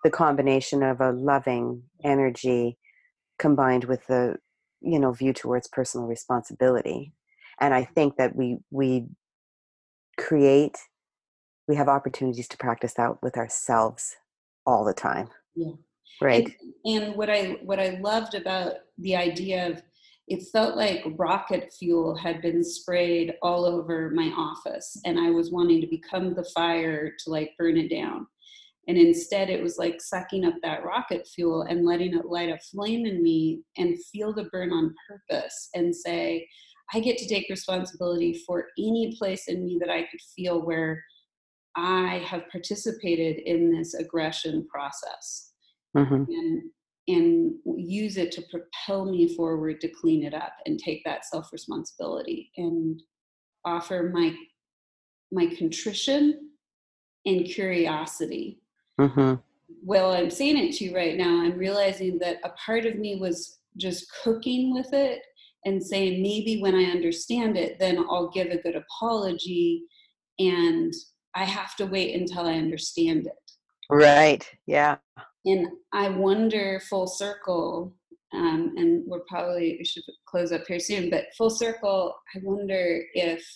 the 0.05 0.11
combination 0.11 0.83
of 0.83 1.01
a 1.01 1.13
loving 1.13 1.83
energy 2.05 2.79
combined 3.39 3.85
with 3.85 4.07
the 4.07 4.37
you 4.81 4.99
know 4.99 5.13
view 5.13 5.33
towards 5.33 5.69
personal 5.69 6.07
responsibility 6.07 7.13
and 7.61 7.75
i 7.75 7.85
think 7.85 8.17
that 8.17 8.35
we 8.35 8.59
we 8.71 9.07
create 10.17 10.77
we 11.69 11.77
have 11.77 11.89
opportunities 11.89 12.49
to 12.49 12.57
practice 12.57 12.95
that 12.95 13.23
with 13.23 13.37
ourselves 13.37 14.17
all 14.65 14.85
the 14.85 14.95
time. 14.95 15.29
Yeah. 15.55 15.73
Right. 16.21 16.51
and, 16.85 17.05
and 17.05 17.17
what 17.17 17.31
i 17.31 17.59
what 17.63 17.79
i 17.79 17.99
loved 18.01 18.35
about 18.35 18.73
the 18.99 19.15
idea 19.15 19.69
of 19.69 19.83
it 20.27 20.43
felt 20.53 20.77
like 20.77 21.05
rocket 21.17 21.73
fuel 21.79 22.17
had 22.17 22.43
been 22.43 22.65
sprayed 22.65 23.35
all 23.41 23.65
over 23.65 24.11
my 24.11 24.33
office 24.37 25.01
and 25.05 25.19
i 25.19 25.31
was 25.31 25.53
wanting 25.53 25.81
to 25.81 25.87
become 25.87 26.35
the 26.35 26.49
fire 26.55 27.13
to 27.21 27.31
like 27.31 27.53
burn 27.59 27.77
it 27.77 27.89
down. 27.89 28.27
And 28.89 28.97
instead 28.97 29.51
it 29.51 29.63
was 29.63 29.77
like 29.77 30.01
sucking 30.01 30.47
up 30.47 30.55
that 30.63 30.83
rocket 30.83 31.29
fuel 31.29 31.63
and 31.63 31.85
letting 31.85 32.17
it 32.17 32.25
light 32.25 32.49
a 32.49 32.59
flame 32.59 33.05
in 33.05 33.23
me 33.23 33.61
and 33.77 34.03
feel 34.07 34.33
the 34.33 34.45
burn 34.45 34.73
on 34.73 34.95
purpose 35.07 35.69
and 35.75 35.95
say 35.95 36.49
i 36.95 37.01
get 37.01 37.19
to 37.19 37.29
take 37.29 37.47
responsibility 37.49 38.43
for 38.47 38.67
any 38.79 39.15
place 39.19 39.49
in 39.49 39.65
me 39.65 39.79
that 39.81 39.91
i 39.91 40.03
could 40.03 40.21
feel 40.35 40.65
where 40.65 41.03
i 41.77 42.23
have 42.25 42.49
participated 42.51 43.39
in 43.39 43.71
this 43.73 43.95
aggression 43.95 44.67
process 44.71 45.53
mm-hmm. 45.97 46.25
and 46.29 46.63
and 47.09 47.55
use 47.65 48.19
it 48.19 48.31
to 48.33 48.43
propel 48.51 49.07
me 49.07 49.35
forward 49.35 49.81
to 49.81 49.89
clean 49.89 50.25
it 50.25 50.35
up 50.35 50.53
and 50.67 50.79
take 50.79 51.03
that 51.05 51.25
self 51.25 51.53
responsibility 51.53 52.53
and 52.57 53.03
offer 53.65 54.11
my 54.13 54.35
my 55.33 55.47
contrition 55.57 56.51
and 57.27 57.47
curiosity 57.47 58.61
mm-hmm. 59.01 59.35
well 59.83 60.13
i'm 60.13 60.31
saying 60.31 60.57
it 60.57 60.75
to 60.75 60.85
you 60.85 60.95
right 60.95 61.17
now 61.17 61.43
i'm 61.43 61.57
realizing 61.57 62.19
that 62.19 62.37
a 62.45 62.51
part 62.51 62.87
of 62.87 62.97
me 62.97 63.17
was 63.17 63.59
just 63.77 64.07
cooking 64.23 64.73
with 64.75 64.93
it 64.93 65.23
and 65.69 65.83
saying 65.83 66.23
maybe 66.23 66.61
when 66.61 66.75
i 66.75 66.85
understand 66.85 67.57
it 67.57 67.79
then 67.79 67.99
i'll 68.11 68.31
give 68.31 68.49
a 68.49 68.63
good 68.63 68.77
apology 68.77 69.85
and 70.39 70.93
I 71.35 71.45
have 71.45 71.77
to 71.77 71.87
wait 71.87 72.15
until 72.15 72.47
I 72.47 72.55
understand 72.55 73.27
it. 73.27 73.53
Right. 73.91 74.49
Yeah. 74.67 74.97
And 75.45 75.69
I 75.93 76.09
wonder 76.09 76.81
full 76.89 77.07
circle, 77.07 77.95
um, 78.35 78.75
and 78.77 79.05
we're 79.07 79.25
probably 79.29 79.77
we 79.79 79.85
should 79.85 80.03
close 80.27 80.53
up 80.53 80.63
here 80.67 80.81
soon, 80.81 81.11
but 81.11 81.27
full 81.37 81.51
circle, 81.51 82.15
I 82.35 82.41
wonder 82.43 83.03
if 83.15 83.47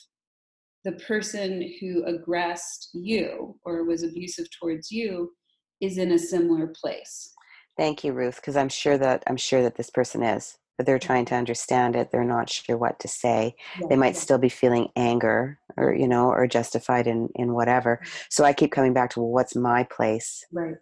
the 0.85 0.92
person 0.92 1.75
who 1.81 2.05
aggressed 2.05 2.90
you 2.92 3.57
or 3.64 3.85
was 3.85 4.03
abusive 4.03 4.46
towards 4.59 4.90
you 4.90 5.33
is 5.81 5.98
in 5.98 6.12
a 6.12 6.18
similar 6.18 6.72
place. 6.81 7.35
Thank 7.77 8.05
you, 8.05 8.12
Ruth, 8.12 8.37
because 8.37 8.57
I'm 8.57 8.68
sure 8.68 8.96
that 8.98 9.22
I'm 9.27 9.37
sure 9.37 9.62
that 9.62 9.75
this 9.75 9.90
person 9.90 10.22
is, 10.22 10.57
they're 10.78 10.98
trying 10.98 11.24
to 11.26 11.35
understand 11.35 11.96
it. 11.96 12.11
They're 12.11 12.24
not 12.24 12.50
sure 12.50 12.76
what 12.76 12.98
to 13.00 13.08
say. 13.08 13.54
Yeah, 13.80 13.87
they 13.88 13.96
might 13.96 14.16
still 14.16 14.38
be 14.38 14.48
feeling 14.48 14.88
anger 14.96 15.58
or 15.76 15.94
you 15.94 16.08
know 16.08 16.28
or 16.28 16.46
justified 16.46 17.06
in 17.06 17.28
in 17.35 17.52
whatever. 17.52 18.00
So 18.30 18.44
I 18.44 18.52
keep 18.52 18.72
coming 18.72 18.92
back 18.92 19.11
to 19.11 19.20
well, 19.20 19.30
what's 19.30 19.54
my 19.54 19.85
place 19.85 20.44
right. 20.52 20.76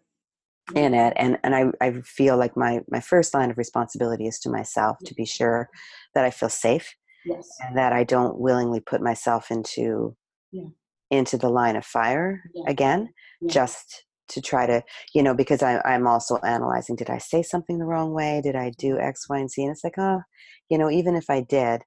in 0.75 0.95
it, 0.95 1.13
and 1.17 1.39
and 1.43 1.55
I 1.55 1.67
I 1.81 2.01
feel 2.03 2.37
like 2.37 2.57
my 2.57 2.81
my 2.89 3.01
first 3.01 3.35
line 3.35 3.51
of 3.51 3.59
responsibility 3.59 4.27
is 4.27 4.39
to 4.41 4.51
myself 4.51 4.99
to 5.05 5.15
be 5.15 5.25
sure 5.25 5.69
that 6.15 6.25
I 6.25 6.31
feel 6.31 6.49
safe 6.49 6.95
yes. 7.25 7.49
and 7.61 7.77
that 7.77 7.93
I 7.93 8.05
don't 8.05 8.39
willingly 8.39 8.81
put 8.81 9.03
myself 9.03 9.51
into 9.51 10.17
yeah. 10.53 10.69
into 11.11 11.37
the 11.37 11.51
line 11.51 11.77
of 11.77 11.85
fire 11.85 12.43
yeah. 12.55 12.65
again, 12.69 13.13
just 13.49 14.05
to 14.31 14.41
try 14.41 14.67
to, 14.67 14.83
you 15.15 15.23
know, 15.23 15.35
because 15.35 15.63
I, 15.63 15.81
I'm 15.85 16.07
also 16.07 16.39
analyzing: 16.39 16.97
did 16.97 17.11
I 17.11 17.19
say 17.19 17.43
something 17.43 17.79
the 17.79 17.85
wrong 17.87 18.13
way? 18.13 18.41
Did 18.43 18.57
I 18.57 18.73
do 18.79 18.99
X, 18.99 19.29
Y, 19.29 19.39
and 19.39 19.51
Z? 19.51 19.63
And 19.63 19.73
it's 19.73 19.85
like, 19.85 19.99
oh, 19.99 20.23
you 20.69 20.79
know, 20.79 20.91
even 20.91 21.17
if 21.17 21.31
I 21.31 21.41
did, 21.43 21.83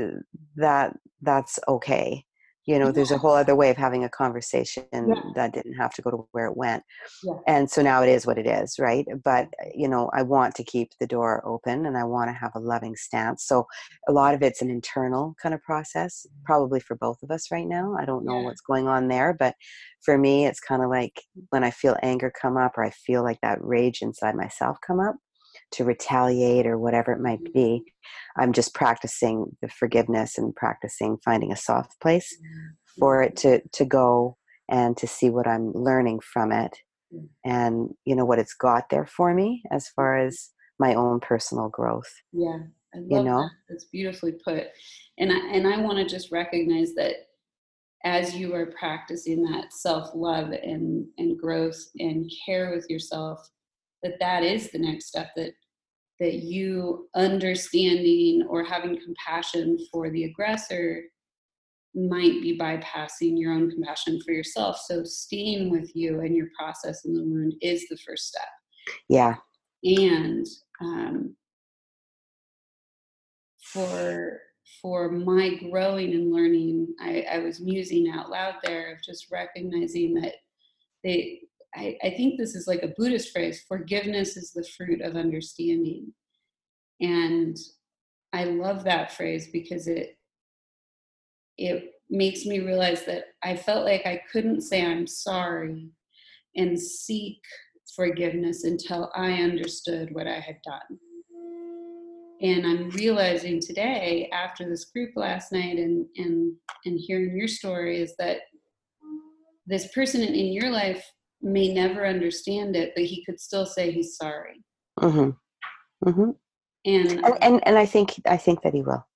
uh, 0.00 0.20
that 0.56 0.96
that's 1.22 1.58
okay 1.68 2.24
you 2.70 2.78
know 2.78 2.86
yeah. 2.86 2.92
there's 2.92 3.10
a 3.10 3.18
whole 3.18 3.34
other 3.34 3.56
way 3.56 3.68
of 3.68 3.76
having 3.76 4.04
a 4.04 4.08
conversation 4.08 4.84
yeah. 4.92 5.14
that 5.34 5.52
didn't 5.52 5.74
have 5.74 5.92
to 5.92 6.02
go 6.02 6.10
to 6.10 6.28
where 6.30 6.46
it 6.46 6.56
went 6.56 6.84
yeah. 7.24 7.34
and 7.48 7.68
so 7.68 7.82
now 7.82 8.00
it 8.00 8.08
is 8.08 8.26
what 8.26 8.38
it 8.38 8.46
is 8.46 8.78
right 8.78 9.06
but 9.24 9.46
uh, 9.60 9.68
you 9.74 9.88
know 9.88 10.08
i 10.14 10.22
want 10.22 10.54
to 10.54 10.62
keep 10.62 10.90
the 11.00 11.06
door 11.06 11.42
open 11.44 11.84
and 11.86 11.96
i 11.96 12.04
want 12.04 12.28
to 12.28 12.32
have 12.32 12.52
a 12.54 12.60
loving 12.60 12.94
stance 12.94 13.44
so 13.44 13.66
a 14.08 14.12
lot 14.12 14.34
of 14.34 14.42
it's 14.42 14.62
an 14.62 14.70
internal 14.70 15.34
kind 15.42 15.54
of 15.54 15.60
process 15.62 16.26
mm-hmm. 16.26 16.44
probably 16.44 16.78
for 16.78 16.94
both 16.96 17.20
of 17.24 17.30
us 17.32 17.50
right 17.50 17.66
now 17.66 17.96
i 17.98 18.04
don't 18.04 18.24
know 18.24 18.38
what's 18.38 18.60
going 18.60 18.86
on 18.86 19.08
there 19.08 19.34
but 19.36 19.56
for 20.04 20.16
me 20.16 20.46
it's 20.46 20.60
kind 20.60 20.82
of 20.82 20.88
like 20.88 21.22
when 21.48 21.64
i 21.64 21.70
feel 21.70 21.96
anger 22.02 22.32
come 22.40 22.56
up 22.56 22.78
or 22.78 22.84
i 22.84 22.90
feel 22.90 23.24
like 23.24 23.40
that 23.42 23.58
rage 23.60 24.00
inside 24.00 24.36
myself 24.36 24.78
come 24.86 25.00
up 25.00 25.16
to 25.72 25.84
retaliate 25.84 26.66
or 26.66 26.78
whatever 26.78 27.12
it 27.12 27.20
might 27.20 27.42
mm-hmm. 27.42 27.52
be. 27.52 27.84
I'm 28.38 28.52
just 28.52 28.74
practicing 28.74 29.56
the 29.62 29.68
forgiveness 29.68 30.38
and 30.38 30.54
practicing 30.54 31.18
finding 31.24 31.52
a 31.52 31.56
soft 31.56 32.00
place 32.00 32.36
mm-hmm. 32.36 33.00
for 33.00 33.22
it 33.22 33.36
to 33.38 33.60
to 33.72 33.84
go 33.84 34.36
and 34.70 34.96
to 34.96 35.06
see 35.06 35.30
what 35.30 35.48
I'm 35.48 35.72
learning 35.72 36.20
from 36.20 36.52
it 36.52 36.76
and 37.44 37.90
you 38.04 38.14
know 38.14 38.24
what 38.24 38.38
it's 38.38 38.54
got 38.54 38.84
there 38.90 39.06
for 39.06 39.34
me 39.34 39.62
as 39.70 39.88
far 39.88 40.16
mm-hmm. 40.16 40.28
as 40.28 40.50
my 40.78 40.94
own 40.94 41.20
personal 41.20 41.68
growth. 41.68 42.10
Yeah. 42.32 42.58
I 42.94 42.98
love 42.98 43.06
you 43.10 43.22
know 43.22 43.42
that. 43.42 43.50
that's 43.68 43.84
beautifully 43.84 44.32
put. 44.44 44.68
And 45.18 45.32
I 45.32 45.38
and 45.52 45.66
I 45.66 45.78
want 45.80 45.98
to 45.98 46.04
just 46.04 46.32
recognize 46.32 46.94
that 46.94 47.14
as 48.04 48.34
you 48.34 48.54
are 48.54 48.66
practicing 48.66 49.42
that 49.44 49.72
self-love 49.72 50.50
and 50.50 51.06
and 51.18 51.38
growth 51.38 51.80
and 51.98 52.30
care 52.44 52.74
with 52.74 52.88
yourself 52.88 53.48
that 54.02 54.18
that 54.20 54.42
is 54.42 54.70
the 54.70 54.78
next 54.78 55.06
step 55.06 55.28
that 55.36 55.52
that 56.20 56.34
you 56.34 57.08
understanding 57.14 58.46
or 58.48 58.62
having 58.62 59.00
compassion 59.02 59.78
for 59.90 60.10
the 60.10 60.24
aggressor 60.24 61.02
might 61.94 62.40
be 62.42 62.58
bypassing 62.58 63.38
your 63.38 63.52
own 63.52 63.70
compassion 63.70 64.20
for 64.24 64.32
yourself. 64.32 64.78
So 64.84 65.02
staying 65.02 65.70
with 65.70 65.90
you 65.96 66.20
and 66.20 66.36
your 66.36 66.48
process 66.56 67.04
in 67.04 67.14
the 67.14 67.22
wound 67.22 67.54
is 67.62 67.86
the 67.88 67.98
first 68.06 68.28
step. 68.28 68.48
Yeah. 69.08 69.36
And 69.82 70.46
um, 70.80 71.36
for 73.72 74.40
for 74.82 75.10
my 75.10 75.54
growing 75.70 76.12
and 76.12 76.32
learning 76.32 76.94
I, 77.00 77.24
I 77.30 77.38
was 77.38 77.60
musing 77.60 78.10
out 78.10 78.30
loud 78.30 78.54
there 78.62 78.92
of 78.92 79.02
just 79.02 79.26
recognizing 79.32 80.14
that 80.14 80.34
they 81.02 81.40
I, 81.74 81.96
I 82.02 82.10
think 82.10 82.38
this 82.38 82.54
is 82.54 82.66
like 82.66 82.82
a 82.82 82.92
Buddhist 82.96 83.32
phrase 83.32 83.64
forgiveness 83.68 84.36
is 84.36 84.52
the 84.52 84.66
fruit 84.76 85.00
of 85.00 85.16
understanding. 85.16 86.12
And 87.00 87.56
I 88.32 88.44
love 88.44 88.84
that 88.84 89.12
phrase 89.12 89.48
because 89.52 89.86
it 89.86 90.16
it 91.56 91.92
makes 92.08 92.46
me 92.46 92.60
realize 92.60 93.04
that 93.04 93.24
I 93.42 93.54
felt 93.56 93.84
like 93.84 94.06
I 94.06 94.22
couldn't 94.32 94.62
say 94.62 94.84
I'm 94.84 95.06
sorry 95.06 95.90
and 96.56 96.78
seek 96.78 97.38
forgiveness 97.94 98.64
until 98.64 99.10
I 99.14 99.32
understood 99.34 100.08
what 100.12 100.26
I 100.26 100.40
had 100.40 100.56
done. 100.64 100.98
And 102.42 102.66
I'm 102.66 102.90
realizing 102.90 103.60
today, 103.60 104.30
after 104.32 104.68
this 104.68 104.86
group 104.86 105.10
last 105.14 105.52
night 105.52 105.76
and 105.76 106.06
and 106.16 106.54
and 106.84 106.98
hearing 106.98 107.36
your 107.36 107.48
story, 107.48 108.00
is 108.00 108.14
that 108.18 108.38
this 109.66 109.92
person 109.92 110.22
in 110.22 110.52
your 110.52 110.70
life 110.70 111.04
may 111.42 111.72
never 111.72 112.06
understand 112.06 112.76
it, 112.76 112.92
but 112.94 113.04
he 113.04 113.24
could 113.24 113.40
still 113.40 113.66
say 113.66 113.90
he's 113.90 114.16
sorry. 114.16 114.62
Mm-hmm. 114.98 116.08
Mm-hmm. 116.08 116.30
And, 116.86 117.24
and 117.24 117.38
and 117.42 117.66
and 117.66 117.78
I 117.78 117.86
think 117.86 118.20
I 118.26 118.36
think 118.36 118.62
that 118.62 118.74
he 118.74 118.82
will. 118.82 119.06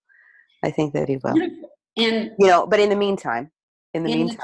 I 0.62 0.70
think 0.70 0.92
that 0.94 1.08
he 1.08 1.16
will. 1.16 1.34
And 1.96 2.32
you 2.38 2.46
know, 2.46 2.66
but 2.66 2.80
in 2.80 2.90
the 2.90 2.96
meantime, 2.96 3.50
in 3.94 4.02
the 4.04 4.14
meantime, 4.14 4.38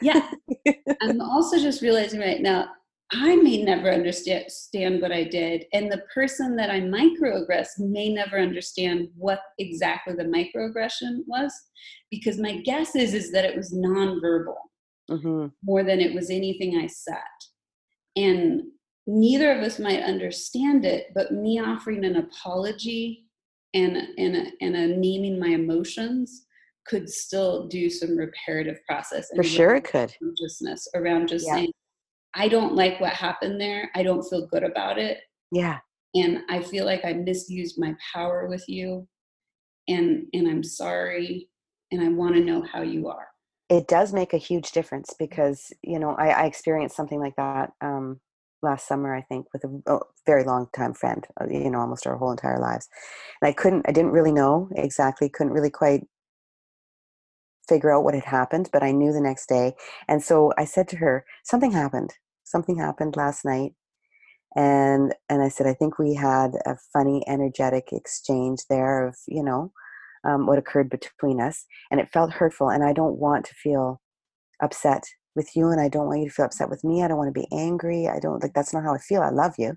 the, 0.00 0.06
yeah, 0.06 0.74
I'm 1.00 1.20
also 1.20 1.58
just 1.58 1.82
realizing 1.82 2.20
right 2.20 2.40
now 2.40 2.68
I 3.12 3.36
may 3.36 3.62
never 3.62 3.90
understand 3.90 5.02
what 5.02 5.12
I 5.12 5.24
did, 5.24 5.64
and 5.72 5.90
the 5.90 6.02
person 6.14 6.54
that 6.56 6.70
I 6.70 6.80
microaggressed 6.80 7.78
may 7.78 8.12
never 8.12 8.38
understand 8.38 9.08
what 9.16 9.40
exactly 9.58 10.14
the 10.14 10.24
microaggression 10.24 11.22
was, 11.26 11.52
because 12.10 12.38
my 12.38 12.58
guess 12.58 12.94
is 12.94 13.12
is 13.12 13.32
that 13.32 13.44
it 13.44 13.56
was 13.56 13.74
nonverbal 13.74 14.54
mm-hmm. 15.10 15.46
more 15.62 15.82
than 15.82 16.00
it 16.00 16.14
was 16.14 16.30
anything 16.30 16.76
I 16.76 16.86
said. 16.86 17.16
And 18.16 18.62
neither 19.06 19.52
of 19.52 19.62
us 19.62 19.78
might 19.78 20.02
understand 20.02 20.84
it, 20.84 21.08
but 21.14 21.32
me 21.32 21.58
offering 21.58 22.04
an 22.04 22.16
apology 22.16 23.26
and, 23.74 23.96
and, 23.96 24.36
a, 24.36 24.46
and 24.60 24.76
a 24.76 24.86
naming 24.88 25.38
my 25.38 25.48
emotions 25.48 26.46
could 26.86 27.08
still 27.08 27.68
do 27.68 27.88
some 27.88 28.16
reparative 28.16 28.78
process. 28.86 29.28
For 29.34 29.42
sure, 29.42 29.76
it 29.76 29.84
could. 29.84 30.12
Consciousness 30.22 30.88
around 30.94 31.28
just 31.28 31.46
yeah. 31.46 31.54
saying, 31.54 31.72
I 32.34 32.48
don't 32.48 32.74
like 32.74 33.00
what 33.00 33.12
happened 33.12 33.60
there. 33.60 33.90
I 33.94 34.02
don't 34.02 34.22
feel 34.22 34.46
good 34.46 34.64
about 34.64 34.98
it. 34.98 35.18
Yeah. 35.50 35.78
And 36.14 36.40
I 36.48 36.62
feel 36.62 36.84
like 36.84 37.04
I 37.04 37.12
misused 37.12 37.76
my 37.78 37.94
power 38.12 38.46
with 38.46 38.64
you. 38.68 39.06
And 39.88 40.26
and 40.32 40.48
I'm 40.48 40.62
sorry. 40.62 41.48
And 41.90 42.00
I 42.00 42.08
want 42.08 42.34
to 42.34 42.40
know 42.40 42.62
how 42.62 42.82
you 42.82 43.08
are 43.08 43.26
it 43.68 43.88
does 43.88 44.12
make 44.12 44.32
a 44.32 44.38
huge 44.38 44.72
difference 44.72 45.14
because 45.18 45.72
you 45.82 45.98
know 45.98 46.14
I, 46.14 46.28
I 46.28 46.44
experienced 46.44 46.96
something 46.96 47.20
like 47.20 47.36
that 47.36 47.72
um, 47.80 48.20
last 48.62 48.86
summer 48.86 49.14
I 49.14 49.22
think 49.22 49.46
with 49.52 49.64
a, 49.64 49.92
a 49.94 50.00
very 50.26 50.44
long 50.44 50.68
time 50.74 50.94
friend 50.94 51.26
uh, 51.40 51.46
you 51.48 51.70
know 51.70 51.80
almost 51.80 52.06
our 52.06 52.16
whole 52.16 52.30
entire 52.30 52.60
lives. 52.60 52.88
And 53.40 53.48
I 53.48 53.52
couldn't 53.52 53.88
I 53.88 53.92
didn't 53.92 54.12
really 54.12 54.32
know 54.32 54.68
exactly 54.76 55.28
couldn't 55.28 55.52
really 55.52 55.70
quite 55.70 56.02
figure 57.68 57.92
out 57.92 58.04
what 58.04 58.14
had 58.14 58.24
happened 58.24 58.68
but 58.72 58.82
I 58.82 58.92
knew 58.92 59.12
the 59.12 59.20
next 59.20 59.48
day. 59.48 59.74
And 60.08 60.22
so 60.22 60.52
I 60.58 60.64
said 60.64 60.88
to 60.88 60.96
her 60.96 61.24
something 61.44 61.72
happened. 61.72 62.14
Something 62.44 62.76
happened 62.76 63.16
last 63.16 63.44
night. 63.44 63.72
And 64.54 65.14
and 65.30 65.42
I 65.42 65.48
said 65.48 65.66
I 65.66 65.74
think 65.74 65.98
we 65.98 66.14
had 66.14 66.52
a 66.66 66.76
funny 66.92 67.22
energetic 67.26 67.88
exchange 67.92 68.60
there 68.68 69.06
of 69.08 69.16
you 69.26 69.42
know 69.42 69.72
um, 70.24 70.46
what 70.46 70.58
occurred 70.58 70.88
between 70.90 71.40
us 71.40 71.64
and 71.90 72.00
it 72.00 72.08
felt 72.12 72.32
hurtful 72.32 72.68
and 72.68 72.84
i 72.84 72.92
don't 72.92 73.18
want 73.18 73.44
to 73.44 73.54
feel 73.54 74.00
upset 74.62 75.02
with 75.34 75.50
you 75.54 75.68
and 75.68 75.80
i 75.80 75.88
don't 75.88 76.06
want 76.06 76.20
you 76.20 76.28
to 76.28 76.34
feel 76.34 76.44
upset 76.44 76.68
with 76.68 76.84
me 76.84 77.02
i 77.02 77.08
don't 77.08 77.18
want 77.18 77.32
to 77.32 77.40
be 77.40 77.48
angry 77.52 78.08
i 78.08 78.18
don't 78.18 78.42
like 78.42 78.52
that's 78.54 78.72
not 78.72 78.82
how 78.82 78.94
i 78.94 78.98
feel 78.98 79.22
i 79.22 79.30
love 79.30 79.54
you 79.58 79.70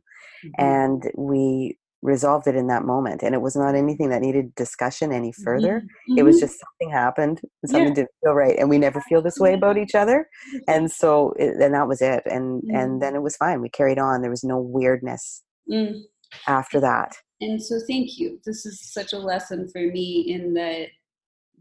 mm-hmm. 0.46 0.50
and 0.58 1.12
we 1.18 1.78
resolved 2.06 2.46
it 2.46 2.56
in 2.56 2.68
that 2.68 2.84
moment 2.84 3.24
and 3.24 3.34
it 3.34 3.42
was 3.42 3.56
not 3.56 3.74
anything 3.74 4.10
that 4.10 4.22
needed 4.22 4.54
discussion 4.56 5.12
any 5.12 5.32
further 5.32 5.80
mm-hmm. 5.82 6.18
it 6.20 6.24
was 6.24 6.36
mm-hmm. 6.36 6.46
just 6.46 6.60
something 6.60 6.94
happened 6.94 7.42
something 7.66 7.88
yeah. 7.88 7.94
didn't 7.94 8.12
feel 8.24 8.34
right 8.34 8.58
and 8.60 8.70
we 8.70 8.78
never 8.78 9.02
feel 9.02 9.22
this 9.22 9.40
way 9.40 9.54
about 9.54 9.78
each 9.78 9.96
other 9.96 10.28
and 10.68 10.92
so 10.92 11.34
it, 11.38 11.56
and 11.60 11.74
that 11.74 11.88
was 11.88 12.02
it 12.02 12.22
and 12.26 12.62
mm-hmm. 12.62 12.76
and 12.76 13.02
then 13.02 13.16
it 13.16 13.24
was 13.24 13.36
fine 13.38 13.60
we 13.60 13.70
carried 13.70 13.98
on 13.98 14.22
there 14.22 14.30
was 14.30 14.44
no 14.44 14.60
weirdness 14.60 15.42
mm. 15.72 16.00
after 16.48 16.80
that 16.80 17.16
and 17.42 17.62
so 17.62 17.80
thank 17.88 18.18
you 18.18 18.40
this 18.46 18.66
is 18.66 18.80
such 18.92 19.14
a 19.14 19.18
lesson 19.18 19.68
for 19.72 19.82
me 19.82 20.26
in 20.34 20.54
that 20.54 20.88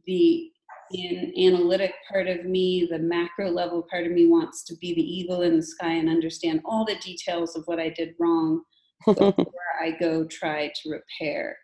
the 0.06 0.50
in 0.92 1.32
analytic 1.38 1.94
part 2.10 2.28
of 2.28 2.44
me 2.44 2.86
the 2.90 2.98
macro 2.98 3.50
level 3.50 3.86
part 3.90 4.06
of 4.06 4.12
me 4.12 4.26
wants 4.26 4.62
to 4.64 4.76
be 4.76 4.94
the 4.94 5.02
eagle 5.02 5.42
in 5.42 5.56
the 5.56 5.62
sky 5.62 5.92
and 5.92 6.08
understand 6.08 6.60
all 6.64 6.84
the 6.84 6.96
details 6.96 7.56
of 7.56 7.64
what 7.66 7.80
i 7.80 7.88
did 7.88 8.14
wrong 8.20 8.62
before 9.06 9.46
i 9.82 9.90
go 9.98 10.24
try 10.24 10.70
to 10.82 10.90
repair 10.90 11.56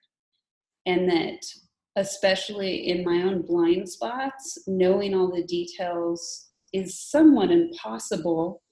and 0.87 1.09
that 1.09 1.39
especially 1.97 2.89
in 2.89 3.05
my 3.05 3.23
own 3.23 3.43
blind 3.43 3.89
spots, 3.89 4.59
knowing 4.67 5.15
all 5.15 5.31
the 5.31 5.45
details 5.45 6.49
is 6.73 7.01
somewhat 7.11 7.51
impossible. 7.51 8.63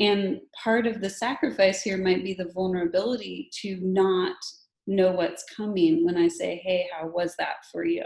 And 0.00 0.40
part 0.62 0.86
of 0.86 1.00
the 1.00 1.10
sacrifice 1.10 1.82
here 1.82 1.98
might 1.98 2.24
be 2.24 2.34
the 2.34 2.50
vulnerability 2.52 3.50
to 3.62 3.78
not 3.82 4.36
know 4.86 5.12
what's 5.12 5.44
coming 5.56 6.04
when 6.04 6.16
I 6.16 6.28
say, 6.28 6.60
Hey, 6.64 6.86
how 6.92 7.08
was 7.08 7.34
that 7.38 7.64
for 7.72 7.84
you? 7.84 8.04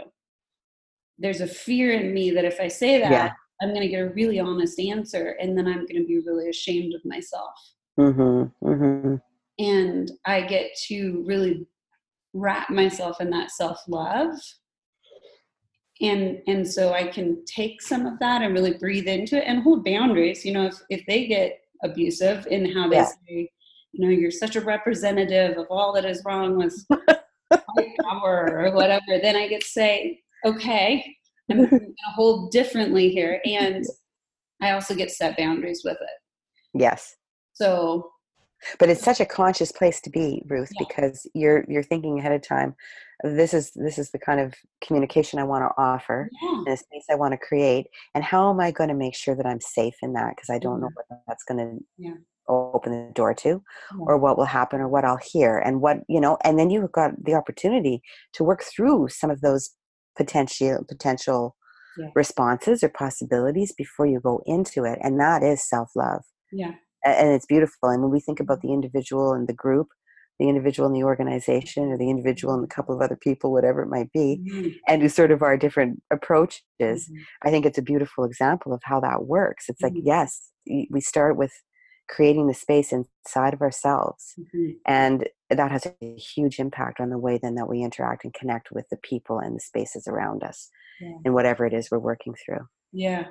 There's 1.17 1.41
a 1.41 1.47
fear 1.47 1.93
in 1.93 2.13
me 2.13 2.31
that 2.31 2.45
if 2.45 2.59
I 2.59 2.67
say 2.67 3.01
that, 3.01 3.11
yeah. 3.11 3.31
I'm 3.61 3.69
going 3.69 3.81
to 3.81 3.89
get 3.89 4.01
a 4.01 4.09
really 4.09 4.39
honest 4.39 4.79
answer 4.79 5.35
and 5.41 5.57
then 5.57 5.67
I'm 5.67 5.85
going 5.85 6.01
to 6.01 6.07
be 6.07 6.21
really 6.25 6.49
ashamed 6.49 6.93
of 6.93 7.01
myself. 7.03 7.51
Mm-hmm, 7.99 8.67
mm-hmm. 8.67 9.15
And 9.59 10.11
I 10.25 10.41
get 10.41 10.71
to 10.87 11.23
really 11.27 11.67
wrap 12.33 12.69
myself 12.69 13.19
in 13.19 13.29
that 13.31 13.51
self 13.51 13.79
love. 13.87 14.33
And, 16.01 16.41
and 16.47 16.65
so 16.65 16.93
I 16.93 17.07
can 17.07 17.43
take 17.43 17.81
some 17.81 18.05
of 18.05 18.17
that 18.19 18.41
and 18.41 18.53
really 18.53 18.77
breathe 18.77 19.07
into 19.07 19.35
it 19.35 19.43
and 19.45 19.61
hold 19.61 19.83
boundaries. 19.83 20.45
You 20.45 20.53
know, 20.53 20.67
if, 20.67 20.81
if 20.89 21.05
they 21.05 21.27
get 21.27 21.59
abusive 21.83 22.47
in 22.47 22.71
how 22.71 22.87
they 22.87 22.97
yeah. 22.97 23.09
say, 23.27 23.51
you 23.91 24.05
know, 24.05 24.11
you're 24.11 24.31
such 24.31 24.55
a 24.55 24.61
representative 24.61 25.57
of 25.57 25.67
all 25.69 25.93
that 25.93 26.05
is 26.05 26.21
wrong 26.25 26.57
with 26.57 26.85
power 28.01 28.65
or 28.65 28.71
whatever, 28.71 29.19
then 29.21 29.35
I 29.35 29.47
get 29.47 29.61
to 29.61 29.67
say, 29.67 30.21
okay, 30.45 31.15
I'm 31.49 31.57
going 31.57 31.69
to 31.79 32.11
hold 32.15 32.51
differently 32.51 33.09
here. 33.09 33.41
And 33.45 33.85
I 34.61 34.71
also 34.71 34.95
get 34.95 35.09
to 35.09 35.15
set 35.15 35.37
boundaries 35.37 35.81
with 35.83 35.97
it. 35.99 36.79
Yes. 36.79 37.15
So 37.53 38.11
but 38.77 38.89
it's 38.89 39.03
such 39.03 39.19
a 39.19 39.25
conscious 39.25 39.71
place 39.71 40.01
to 40.01 40.09
be 40.09 40.43
ruth 40.47 40.69
yeah. 40.77 40.85
because 40.87 41.27
you're 41.33 41.65
you're 41.67 41.83
thinking 41.83 42.19
ahead 42.19 42.31
of 42.31 42.41
time 42.41 42.75
this 43.23 43.53
is 43.53 43.71
this 43.75 43.97
is 43.97 44.11
the 44.11 44.19
kind 44.19 44.39
of 44.39 44.53
communication 44.81 45.39
i 45.39 45.43
want 45.43 45.63
to 45.63 45.81
offer 45.81 46.29
yeah. 46.41 46.49
and 46.49 46.67
a 46.67 46.77
space 46.77 47.05
i 47.09 47.15
want 47.15 47.31
to 47.31 47.37
create 47.37 47.87
and 48.15 48.23
how 48.23 48.49
am 48.49 48.59
i 48.59 48.71
going 48.71 48.89
to 48.89 48.95
make 48.95 49.15
sure 49.15 49.35
that 49.35 49.45
i'm 49.45 49.61
safe 49.61 49.95
in 50.01 50.13
that 50.13 50.35
because 50.35 50.49
i 50.49 50.59
don't 50.59 50.75
mm-hmm. 50.75 50.83
know 50.83 50.89
what 50.93 51.21
that's 51.27 51.43
going 51.43 51.57
to 51.57 51.83
yeah. 51.97 52.15
Open 52.49 52.91
the 52.91 53.13
door 53.13 53.33
to 53.33 53.61
or 53.99 54.17
what 54.17 54.37
will 54.37 54.45
happen 54.45 54.81
or 54.81 54.87
what 54.87 55.05
i'll 55.05 55.19
hear 55.31 55.57
and 55.57 55.81
what 55.81 55.97
you 56.07 56.19
know 56.19 56.37
and 56.43 56.57
then 56.57 56.69
you've 56.69 56.91
got 56.91 57.11
the 57.23 57.33
opportunity 57.33 58.01
to 58.33 58.43
work 58.43 58.63
through 58.63 59.07
some 59.09 59.29
of 59.29 59.41
those 59.41 59.71
potential 60.17 60.83
potential 60.87 61.55
responses 62.15 62.81
or 62.81 62.89
possibilities 62.89 63.73
before 63.77 64.05
you 64.05 64.21
go 64.21 64.41
into 64.45 64.85
it 64.85 64.97
and 65.01 65.19
that 65.19 65.43
is 65.43 65.67
self-love 65.67 66.21
yeah 66.51 66.71
and 67.03 67.31
it's 67.31 67.45
beautiful. 67.45 67.89
And 67.89 68.01
when 68.01 68.11
we 68.11 68.19
think 68.19 68.39
about 68.39 68.61
the 68.61 68.73
individual 68.73 69.33
and 69.33 69.47
the 69.47 69.53
group, 69.53 69.87
the 70.39 70.47
individual 70.47 70.87
in 70.87 70.93
the 70.93 71.03
organization, 71.03 71.91
or 71.91 71.97
the 71.97 72.09
individual 72.09 72.53
and 72.53 72.63
a 72.63 72.67
couple 72.67 72.95
of 72.95 73.01
other 73.01 73.17
people, 73.17 73.51
whatever 73.51 73.81
it 73.81 73.89
might 73.89 74.11
be, 74.13 74.41
mm-hmm. 74.49 74.69
and 74.87 75.01
who 75.01 75.09
sort 75.09 75.31
of 75.31 75.41
our 75.41 75.57
different 75.57 76.01
approaches, 76.11 76.61
mm-hmm. 76.79 77.21
I 77.43 77.51
think 77.51 77.65
it's 77.65 77.77
a 77.77 77.83
beautiful 77.83 78.23
example 78.23 78.73
of 78.73 78.81
how 78.83 79.01
that 79.01 79.25
works. 79.25 79.65
It's 79.67 79.81
like, 79.81 79.93
mm-hmm. 79.93 80.07
yes, 80.07 80.51
we 80.65 81.01
start 81.01 81.35
with 81.35 81.51
creating 82.09 82.47
the 82.47 82.53
space 82.53 82.91
inside 82.91 83.53
of 83.53 83.61
ourselves, 83.61 84.33
mm-hmm. 84.39 84.71
and 84.85 85.27
that 85.49 85.71
has 85.71 85.85
a 85.85 86.15
huge 86.17 86.59
impact 86.59 86.99
on 86.99 87.09
the 87.09 87.17
way 87.17 87.39
then 87.41 87.55
that 87.55 87.69
we 87.69 87.81
interact 87.81 88.23
and 88.23 88.33
connect 88.33 88.71
with 88.71 88.85
the 88.89 88.97
people 88.97 89.39
and 89.39 89.55
the 89.55 89.61
spaces 89.61 90.07
around 90.07 90.43
us, 90.43 90.69
yeah. 90.99 91.13
and 91.23 91.33
whatever 91.33 91.65
it 91.65 91.73
is 91.73 91.89
we're 91.91 91.99
working 91.99 92.33
through. 92.45 92.65
Yeah. 92.91 93.27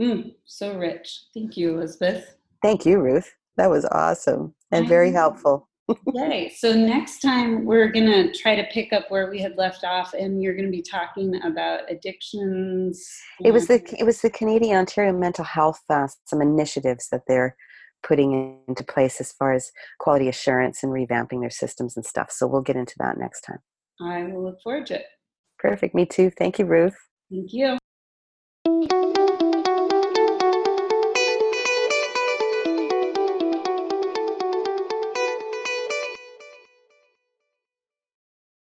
Mm, 0.00 0.34
so 0.44 0.76
rich. 0.76 1.24
Thank 1.34 1.56
you, 1.56 1.76
Elizabeth. 1.76 2.36
Thank 2.62 2.84
you, 2.84 2.98
Ruth. 2.98 3.32
That 3.56 3.70
was 3.70 3.84
awesome 3.84 4.54
and 4.72 4.88
very 4.88 5.12
helpful. 5.12 5.68
Yay. 6.14 6.52
So 6.56 6.72
next 6.72 7.20
time 7.20 7.64
we're 7.64 7.92
going 7.92 8.06
to 8.06 8.32
try 8.32 8.56
to 8.56 8.64
pick 8.72 8.92
up 8.92 9.10
where 9.10 9.30
we 9.30 9.40
had 9.40 9.56
left 9.56 9.84
off 9.84 10.14
and 10.14 10.42
you're 10.42 10.54
going 10.54 10.64
to 10.64 10.70
be 10.70 10.82
talking 10.82 11.40
about 11.44 11.80
addictions. 11.90 13.06
It 13.44 13.52
was 13.52 13.68
the 13.68 13.82
it 13.98 14.04
was 14.04 14.22
the 14.22 14.30
Canadian 14.30 14.78
Ontario 14.78 15.12
Mental 15.12 15.44
Health 15.44 15.80
uh, 15.90 16.08
some 16.24 16.40
initiatives 16.40 17.08
that 17.10 17.22
they're 17.28 17.54
putting 18.06 18.60
into 18.68 18.84
place 18.84 19.20
as 19.20 19.32
far 19.32 19.52
as 19.52 19.72
quality 19.98 20.28
assurance 20.28 20.82
and 20.82 20.92
revamping 20.92 21.40
their 21.40 21.50
systems 21.50 21.96
and 21.96 22.04
stuff. 22.04 22.30
So 22.30 22.46
we'll 22.46 22.62
get 22.62 22.76
into 22.76 22.94
that 22.98 23.18
next 23.18 23.40
time. 23.40 23.58
I 24.00 24.24
will 24.24 24.44
look 24.44 24.60
forward 24.62 24.86
to 24.86 24.96
it. 24.96 25.06
Perfect. 25.58 25.94
Me 25.94 26.04
too. 26.06 26.30
Thank 26.30 26.58
you, 26.58 26.66
Ruth. 26.66 26.96
Thank 27.30 27.52
you. 27.52 27.78